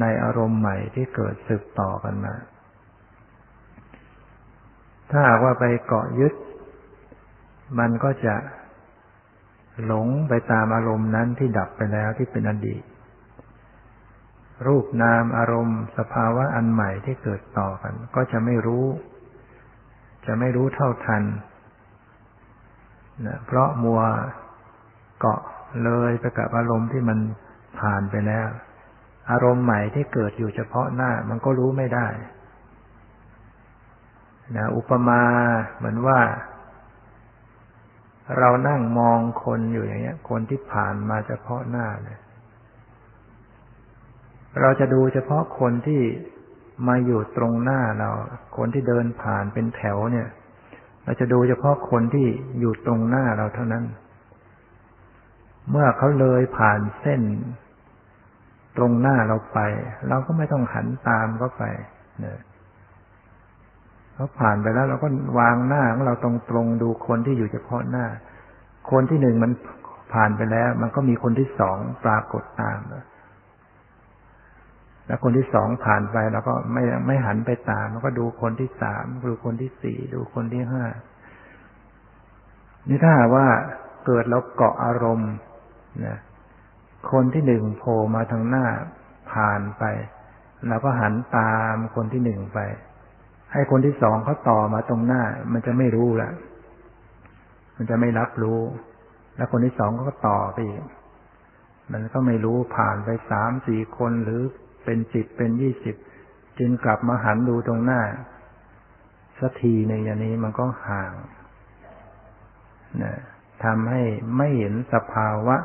[0.00, 2.34] ในอารมณ์ใหม่ที่เกิดสืบต่อกันมา
[5.10, 6.34] ถ้าหากว่าไปเกาะยึด
[7.78, 8.34] มันก็จะ
[9.86, 12.82] หลงไปตามอารมณ์นั้นที่ดับไปแล้วที่เป็นอดีต
[14.66, 18.86] รูปนามอารมณ์ สภาวะอันใหม่ที่เกิดต่อกัน ก็จะไม่รู้
[20.26, 21.22] จะไม่รู้เท่าทัน
[23.26, 24.00] นะเพราะมัว
[25.20, 25.40] เกาะ
[25.84, 27.18] เลยไปกับอารมณ์ที่มัน
[27.80, 28.48] ผ่านไปแล้ว
[29.30, 32.08] อารมณ์ใหม่ที่เกิดอยู่เฉพาะหน้ามันก็รู้ไม่ได้
[34.56, 35.22] นะอุปมา
[35.76, 36.18] เหมือนว่า
[38.38, 42.20] เรานั่งมองคนอยู่อย่างเงี้ย คนที่ผ่านมาเฉพาะหน้าเนี่ย
[44.60, 46.02] เราจะดูเฉพาะคนที่
[46.88, 48.10] มาอยู่ตรงหน้าเรา
[48.56, 50.28] คนที่เดินผ่านเป็นแถวเนี่ย
[51.04, 52.26] เราจะดูเฉพาะคนที่
[52.60, 53.84] อยู่ตรงหน้าเราเท่านั้น
[55.70, 57.22] เมื่อเขาเลยผ่านเส้น
[58.76, 59.58] ตรงหน้าเราไป
[60.08, 61.62] เราก็ไม่ต้องหันตามเขาไป
[62.20, 62.38] เนี่ย
[64.18, 65.08] เขาผ่านไปแล้ว เราก็
[65.38, 68.06] วางหน้าของเราตรงๆดูคนที่อยู่เฉพาะหน้า
[68.90, 69.52] คนที่หนึ่งมัน
[70.14, 72.78] ผ่านไปแล้ว มันก็มีคนที่สองปรากฏตาม
[75.06, 80.84] แล้วคนที่สองผ่านไปเราก็ไม่ไม่หันไปตามเราก็ดูคนที่สามดูคนที่สี่ดูคนที่ห้า
[82.88, 83.46] นี่ถ้าว่า
[84.06, 85.32] เกิดเราเกาะอารมณ์
[86.06, 86.18] นะ
[87.12, 88.66] คนที่หนึ่งโผล่มาทางหน้า
[89.32, 89.84] ผ่านไป
[90.68, 92.60] เราก็หันตามคนที่หนึ่งไป
[93.52, 95.22] ให้คนที่สองเขาต่อมาตรงหน้า
[95.52, 96.30] มันจะไม่รู้ละ
[97.76, 98.60] มันจะไม่รับรู้
[99.36, 100.84] แล้วคนที่สองก็ต่อไปอีก
[101.92, 104.42] มันก็ไม่รู้ผ่านไปสามสี่คนหรือ
[104.84, 105.96] เป็นสิบเป็นยี่สิบ
[106.58, 108.02] จึงกลับมาหันดูตรงหน้า
[109.38, 111.12] สักทีในอย่างนี้มันก็ห่าง
[113.02, 113.14] นะ
[113.64, 114.02] ทำให้
[114.36, 115.56] ไม่เห็นสภาวะ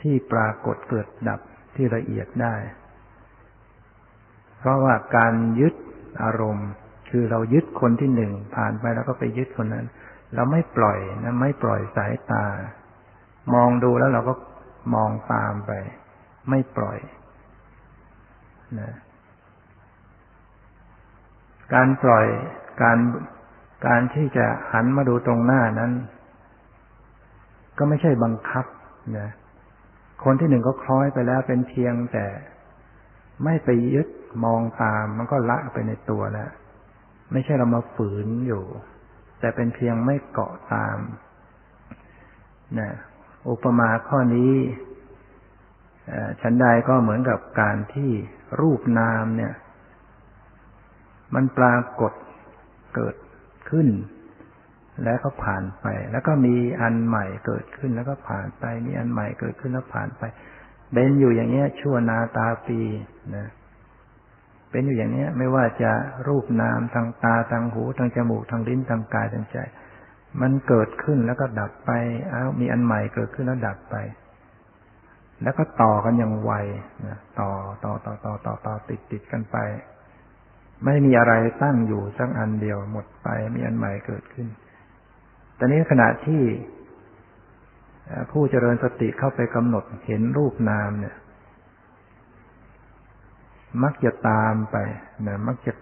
[0.00, 1.40] ที่ปรากฏเกิดดับ
[1.74, 2.56] ที่ละเอียดได้
[4.58, 5.74] เพราะว่าการยึด
[6.22, 6.68] อารมณ์
[7.10, 9.86] คือเรายึดคนที่หนึ่งผ่านไปแล้วก็ไปยึดคนนั้น
[10.34, 12.46] เราไม่ปล่อยนะไม่ปล่อยสายตา
[13.54, 14.34] มองดูแล้วเราก็
[14.94, 15.72] มองตามไป
[16.50, 16.98] ไม่ปล่อย
[18.80, 18.92] นะ
[21.74, 22.26] การปล่อย
[22.82, 22.98] การ
[23.86, 25.92] การที่จะหันมาดูตรงหน้านั้น
[27.78, 28.64] ก็ไม่ใช่บังคับ
[29.18, 29.28] นะ
[30.24, 32.26] คนที่หนึ่งก็คล้อยไปแล้วเป็นเพียงแต่
[33.44, 34.06] ไม่ไปยึด
[34.44, 36.50] มองตามมันก็ละไปในตัวแล้ว
[37.32, 38.64] ไม่ใช่เรามาฝืนอยู่
[39.40, 40.98] แต่เป็นเพียงไม่เกาะตาม
[42.78, 42.90] นะ
[43.48, 44.54] อุปมาข้อนี้
[46.40, 48.10] ฉันใดก็เหมือนกับการที่
[48.60, 49.54] รูปนามเนี่ย
[51.34, 52.12] มันปรากฏ
[52.94, 53.16] เกิด
[53.70, 53.88] ขึ้น
[55.04, 60.22] แล้วก็ผ่านไป แล้วก็มีอันใหม่เกิดขึ้นแล้วก็ผ่านไป มีอันใหม่เกิดขึ้นแล้วผ่านไป
[60.92, 62.80] เป็นอยู่อย่างเงี้ยชั่วนาตาปี
[63.36, 63.46] นะ
[64.74, 65.92] เป็นอยู่อย่างนี้ไม่ว่าจะ
[66.28, 69.58] รูปนามทางตาทางหูทางจมูกทางลิ้นทางกายทางใจ
[70.40, 71.90] มันเกิดขึ้นแล้วก็ดับไป
[72.32, 73.96] อ้าวมีอันใหม่เกิดขึ้นแล้วดับไป
[75.42, 76.52] แล้วก็ต่อกันอย่างไว
[77.06, 77.50] นะต่อ
[77.84, 79.56] ต่อต่อต่อต่อต่อติดติดกันไป
[80.84, 84.46] ไม่มีอะไรตั้งอยู่สักอันเดียวหมดไป มีอันใหม่เกิดขึ้น
[85.56, 86.42] แต่นี้ขณะที่
[88.30, 91.14] ผู้เจริญสติเข้าไปกำหนดเห็นรูปนามเนี่ย
[93.82, 94.76] มักจะตามไป
[95.26, 95.72] นะมักจะ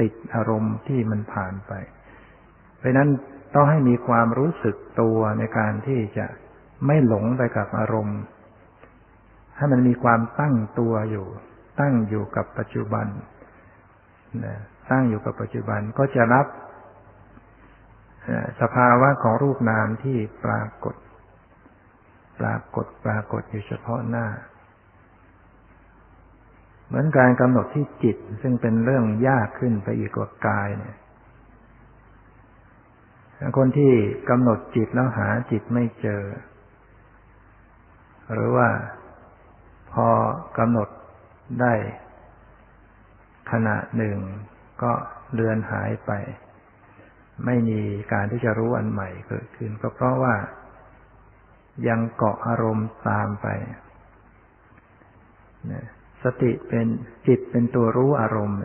[0.00, 1.72] ติดอารมณ์ที่มันผ่านไป
[2.78, 3.08] เพราะนั้น
[3.54, 6.26] ต้องให้มีความรู้สึกตัวในการที่จะ
[6.86, 8.20] ไม่หลงไปกับอารมณ์
[9.56, 11.26] ให้มันมีความตั้งตัวอยู่
[11.80, 13.06] ตั้งอยู่กับปัจจุบัน
[14.44, 14.56] นะ
[14.90, 16.46] ตั้งอยู่กับปัจจุบันก็จะรับ
[18.60, 20.94] สภาวะของรูปนามที่ปรากฏ
[22.40, 24.26] ปรากฏปรากฏอยู่เฉพาะหน้า
[26.86, 30.96] เหมือนการกำหนดที่จิต ซึ่งเป็นเรื่องยากขึ้นไปอีกกว่ากายเนี่ย
[33.56, 33.92] คนที่
[34.30, 36.22] กำหนดจิตแล้วหาจิตไม่เจอ
[38.32, 38.68] หรือว่า
[39.92, 40.08] พอ
[40.58, 40.88] กำหนด
[41.60, 41.74] ได้
[43.52, 44.18] ขณะหนึ่ง
[44.82, 44.92] ก็
[45.32, 46.12] เลือนหายไป
[47.44, 47.80] ไม่มี
[48.12, 50.34] การที่จะรู้อันใหม่เกิดขึ้น ก็เพราะว่า
[51.88, 53.46] ยังเกาะอารมณ์ตามไป
[56.24, 56.86] สติเป็น
[57.26, 58.58] จิตเป็นตัวรู้อารมณ์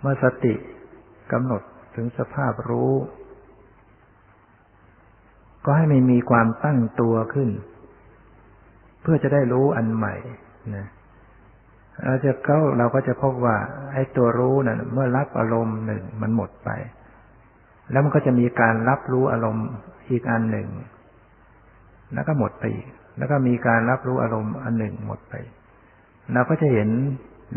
[0.00, 0.54] เมื่อสติ
[1.32, 1.62] กำหนด
[1.94, 2.92] ถึงสภาพรู้
[5.64, 7.50] ก็ให้ไม่มีความตั้งตัวขึ้น
[9.02, 10.14] เพื่อจะได้รู้อันใหม่
[10.76, 10.86] นะ
[12.04, 13.56] เราจะเข้าเราก็จะพบว่า
[13.92, 16.70] ไอ้ตัวรู้นะ่ะ เมื่อรับอารมณ์หนึ่งมันหมดไป
[17.90, 19.66] แล้วมันก็จะมีการรับรู้อารมณ์
[20.10, 20.68] อีกอันหนึ่ง
[22.14, 22.86] แล้วก็หมดไปอีก
[23.18, 25.34] แล้วก็มีการรับรู้อารมณ์อันหนึ่งหมดไป
[26.34, 26.88] เราก็จะเห็น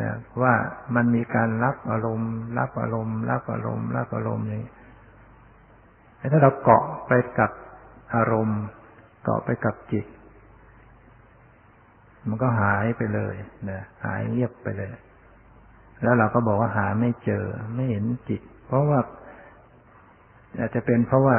[0.01, 0.11] นะ
[0.41, 0.53] ว่า
[0.95, 4.65] มันมีการรับอารมณ์ รับอารมณ์ รับอารมณ์ รับอารมณ์นี้
[6.31, 7.51] ถ้าเราเกาะไปกับ
[8.15, 8.61] อารมณ์
[9.23, 10.05] เกาะไปกับจิต
[12.27, 13.35] มันก็หายไปเลย
[13.69, 14.89] นะหายเงียบไปเลย
[16.03, 17.45] แล้วเราก็บอกว่าหาไม่เจอ
[17.75, 18.99] ไม่เห็นจิต เพราะว่า
[20.59, 21.37] อาจจะเป็นเพราะว่า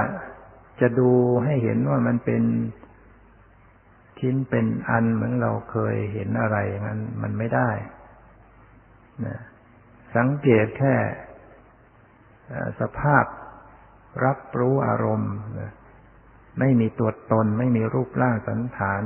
[0.81, 1.11] จะดู
[1.45, 2.43] ให้เห็นว่ามันเป็น
[4.21, 7.71] ชิ้นเป็นอันเหมือนเราเคยเห็นอะไรมันมันไม่ได้
[9.27, 9.39] นะ
[10.17, 10.95] สังเกตแค่
[12.81, 13.25] สภาพ
[14.25, 15.35] รับรู้อารมณ์
[16.59, 19.03] ไม่มีตัวตน ไม่มีรูปร่างสันฐาน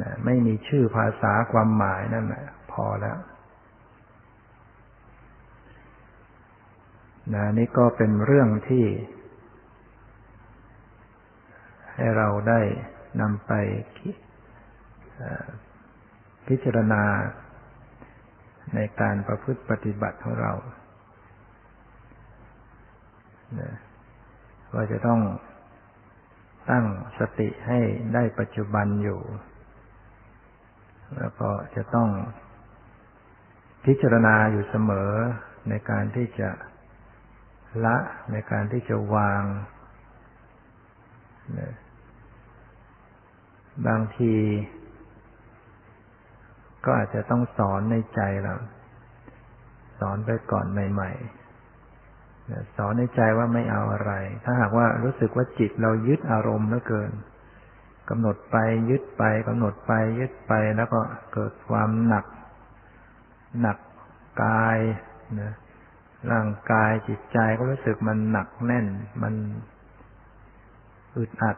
[0.00, 3.18] นะไม่มีชื่อภาษาความหมายนั่นแหละพอแล้ว
[7.34, 8.86] นะนี่ก็เป็นเรื่องที่
[11.94, 12.60] ให้เราได้
[13.20, 13.52] นำไป
[16.46, 17.02] พิจารณา
[18.74, 20.52] ในการประพฤติปฏิบัติของเรา
[24.74, 25.20] ว่าจะต้อง
[26.70, 26.84] ตั้ง
[27.18, 27.78] สติให้
[28.14, 29.20] ได้ปัจจุบันอยู่
[31.18, 32.08] แล้วก็จะต้อง
[33.84, 35.10] พิจารณาอยู่เสมอ
[35.68, 36.50] ในการที่จะ
[37.84, 37.96] ละ
[38.32, 39.42] ในการที่จะวาง
[43.86, 44.34] บางที
[46.84, 48.54] ก็อาจจะต้องสอนในใจเรา
[50.00, 54.12] สอนไปก่อนใหม่ๆสอนในใจว่าไม่เอาอะไร
[54.44, 57.12] ถ้าหากว่ารู้สึกว่าจิตเรายึดอารมณ์เหลือเกิน
[58.08, 58.56] กำหนดไป
[58.90, 61.00] ยึดไปกำหนดไปยึดไปแล้วก็
[61.32, 62.26] เกิดความหนัก
[63.60, 63.78] หนัก
[64.42, 64.78] กาย
[65.40, 65.52] นะ
[66.32, 68.86] ร่างกายจิตใจก็รู้สึกมันหนักแน่น
[69.22, 69.34] มัน
[71.16, 71.56] อึดอัด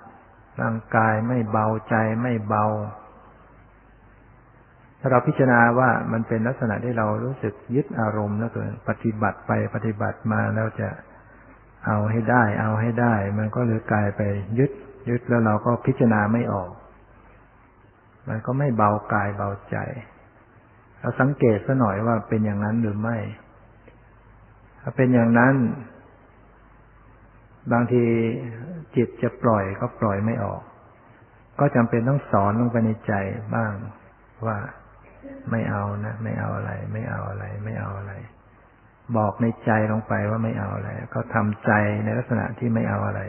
[0.60, 2.64] ร่างกายไม่เบาใจไม่เบา
[5.00, 10.88] ถ้าเราพิจารณาว่ามันเป็นลักษณะที่เรารู้สึกยึดอารมณ์แล้วเกินปฏิบัติไปปฏิบัติมาแล้วจะ
[11.86, 14.20] เอาให้ได้ เอาให้ได้ มันก็เลยกลายไป
[14.58, 14.70] ยึด
[15.08, 16.70] ยึดแล้วเราก็พิจารณาไม่ออก
[18.28, 19.76] มันก็ไม่เบากายเบาใจ
[21.00, 23.18] เราสังเกตซะหน่อยว่าเป็นอย่างนั้นหรือไม่
[24.80, 25.54] ถ้าเป็นอย่างนั้น
[27.72, 28.04] บางที
[28.96, 30.62] จิตจะปล่อยก็ปล่อยไม่ออก
[31.60, 33.14] ก็จำเป็นต้องสอนลงไปในใจ
[33.54, 33.72] บ้าง
[34.46, 34.58] ว่า
[35.50, 38.12] ไม่เอานะ ไม่เอาอะไร ไม่เอาอะไร ไม่เอาอะไร
[39.16, 41.72] บอกในใจลงไปว่าไม่เอาอะไร ก็ทำใจ
[42.04, 43.20] ในลักษณะที่ไม่เอาอะไร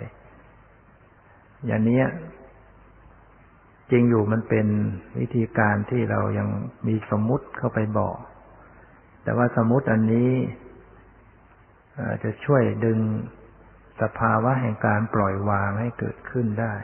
[1.68, 2.03] อย่างนี้
[3.91, 4.68] จริงอยู่มันเป็น
[5.20, 6.47] วิธีการที่เรายัง
[6.88, 8.18] มีสมมุติเข้าไปบอก
[9.24, 10.32] แต่ว่าสมมุติอันนี้
[12.24, 12.99] จะช่วยดึง
[14.02, 16.76] สภาวะแห่งการปล่อยวางให้เกิดขึ้นได้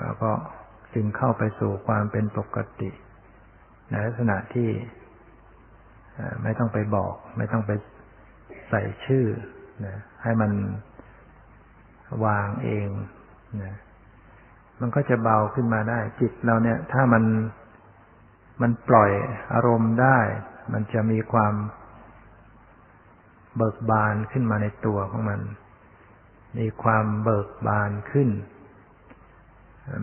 [0.00, 0.32] แล้วก็
[0.94, 2.90] จึงเข้าไปสู่ความเป็นปกติ
[3.90, 4.70] ในลักษณะที่
[6.42, 7.70] ไม่ต้องไปบอก ไม่ต้องไป
[8.68, 9.26] ใส่ชื่อ
[9.86, 10.52] นะให้มัน
[12.24, 12.88] วางเอง
[13.62, 13.74] นะ
[14.80, 17.24] มันก็จะเบาขึ้นมาได้ จิตเราเนี่ย ถ้ามัน
[18.62, 19.10] มันปล่อย
[19.54, 20.18] อารมณ์ได้
[20.72, 21.54] มันจะมีความ
[23.56, 25.40] เบิกบานขึ้นมาในตัวของมัน
[26.58, 28.28] มีความเบิกบานขึ้น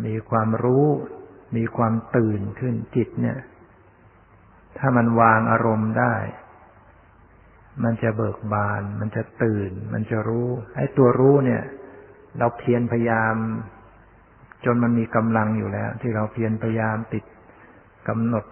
[0.05, 0.85] มีความรู้
[1.57, 3.37] มีความตื่นขึ้นจิตเนี่ย
[4.77, 6.15] ถ้ามันวางอารมณ์ได้
[7.83, 11.63] มันจะเบิกบาน มันจะตื่น มันจะรู้ไอ้ตัวรู้เนี่ย
[12.37, 13.35] เราเพียรพยายาม
[14.65, 17.23] จนมันมีกำลังอยู่แล้ว ที่เราเพียรพยายามติด
[18.07, 18.45] กำหนด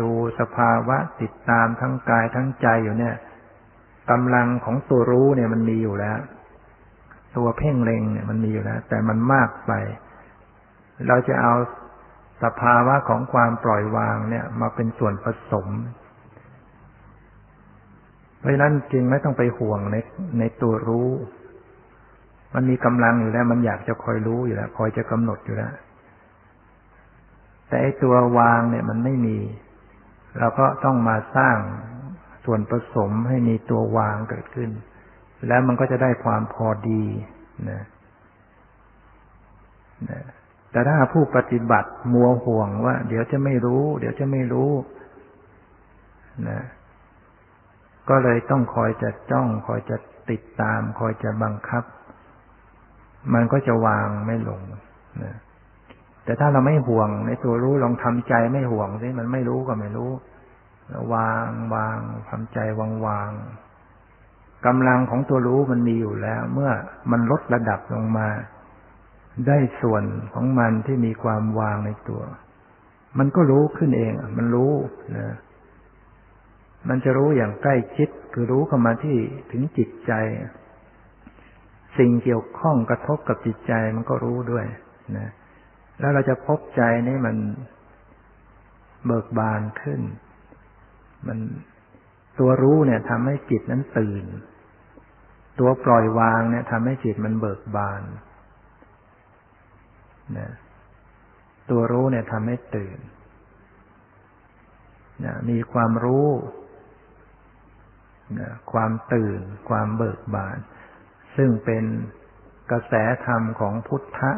[0.00, 0.10] ดู
[0.40, 3.14] สภาวะติดตามทั้งกายทั้งใจอยู่เนี่ย
[4.10, 6.18] กำลังของตัวรู้เนี่ยมันมีอยู่แล้ว
[7.36, 9.72] ตัวเพ่งเล็งเนี่ยมันมีอยู่แล้ว แต่มันมากไป
[11.08, 11.54] เราจะเอา
[12.42, 15.66] สภาวะของความปล่อยวางเนี่ย มาเป็นส่วนผสม
[18.38, 19.96] เพราะนั้นจริงไม่ต้องไปห่วงใน
[20.38, 21.08] ในตัวรู้
[22.54, 25.72] มันมีกำลังอยู่แล้ว มันอยากจะคอยรู้อยู่แล้ว คอยจะกำหนดอยู่แล้ว
[27.68, 29.38] แต่ไอตัววางเนี่ยมันไม่มี
[30.38, 31.56] เราก็ต้องมาสร้าง
[32.44, 34.70] ส่วนผสมให้มีตัววางเกิดขึ้น
[35.48, 37.04] แล้วมันก็จะได้ความพอดี
[37.70, 37.82] นะ
[40.10, 40.20] นะ
[40.70, 44.70] แต่ถ้าผู้ปฏิบัติมัวห่วงว่า เดี๋ยวจะไม่รู้ เดี๋ยวจะไม่รู้
[46.48, 46.60] นะ
[48.08, 49.96] ก็เลยต้องคอยจะจ้อง คอยจะ
[50.30, 51.84] ติดตาม คอยจะบังคับ
[53.34, 54.62] มันก็จะวางไม่ลง
[55.22, 55.34] นะ
[56.24, 60.10] แต่ถ้าเราไม่ห่วงในตัวรู้ลองทำใจไม่ห่วงสิมันไม่รู้ก็ไม่รู้
[61.12, 63.30] วางวางทำใจวางวาง
[64.66, 66.70] กำลังของตัวรู้มันมีอยู่แล้ว เมื่อ
[67.10, 68.28] มันลดระดับลงมา
[69.46, 72.22] ได้ส่วนของมันที่มีความวางในตัว
[73.18, 74.72] มันก็รู้ขึ้นเองมันรู้
[75.16, 75.34] นะ
[76.88, 79.16] มันจะรู้อย่างใกล้ชิดคือรู้เข้ามาที่
[79.50, 80.12] ถึงจิตใจ
[81.98, 84.66] สิ่งเกี่ยวข้องกระทบกับจิตใจมันก็รู้ด้วย
[85.16, 85.28] นะ
[85.98, 87.36] แล้วเราจะพบใจนี่มัน
[89.06, 90.00] เบิกบานขึ้น
[91.26, 91.38] มัน
[92.38, 94.24] ตัวรู้เนี่ยทำให้จิตนั้นตื่น
[95.60, 98.02] ตัวปล่อยวางเนี่ยทำให้จิตมันเบิกบาน
[100.38, 100.50] นะ
[101.70, 102.98] ตัวรู้เนี่ยทำให้ตื่น
[105.24, 106.28] นะมีความรู้
[108.38, 110.58] นะความตื่น ความเบิกบาน
[111.36, 111.84] ซึ่งเป็น
[112.70, 112.94] กระแส
[113.26, 114.32] ธรรมของพุทธะ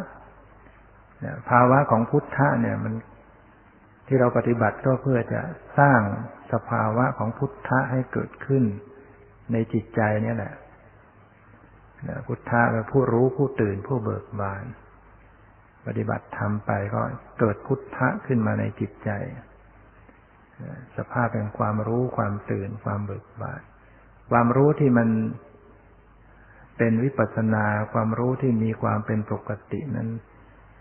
[1.49, 2.95] ภาวะของพุทธะเนี่ยมัน
[4.07, 5.41] ที่เราปฏิบัติก็เพื่อจะ
[5.78, 6.01] สร้าง
[6.53, 8.64] สภาวะของพุทธะให้เกิดขึ้น
[9.53, 10.55] ในจิตใจนี่แหละ
[12.26, 14.64] พุทธะเป็นผู้รู้ผู้ตื่นผู้เบิกบาน
[15.86, 17.00] ปฏิบัติธรรมไปก็
[17.40, 19.11] เกิดพุทธะขึ้นมาในจิตใจ
[20.96, 23.61] สภาพแห่งความรู้ความตื่นความเบิกบาน
[24.30, 25.09] ความรู้ที่มัน
[26.78, 30.09] เป็นวิปัสสนาความรู้ที่มีความเป็นปกตินั้น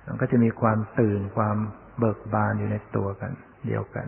[0.05, 1.57] มันก็จะมีความตื่นความ
[1.99, 3.31] เบิกบานอยู่ในตัวกัน
[3.67, 4.07] เดียวกัน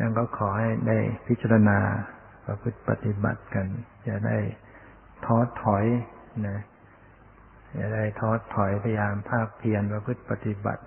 [0.00, 1.78] ยังก็ขอให้ได้พิจารณา
[2.46, 3.66] ประพฤติปฏิบัติกัน
[4.08, 4.38] จะได้
[5.24, 5.84] ท้อถอย
[6.46, 6.58] นะ
[7.78, 10.82] จะได้ท้อถอยพยายามภาคเพียรประพฤติปฏิบัติ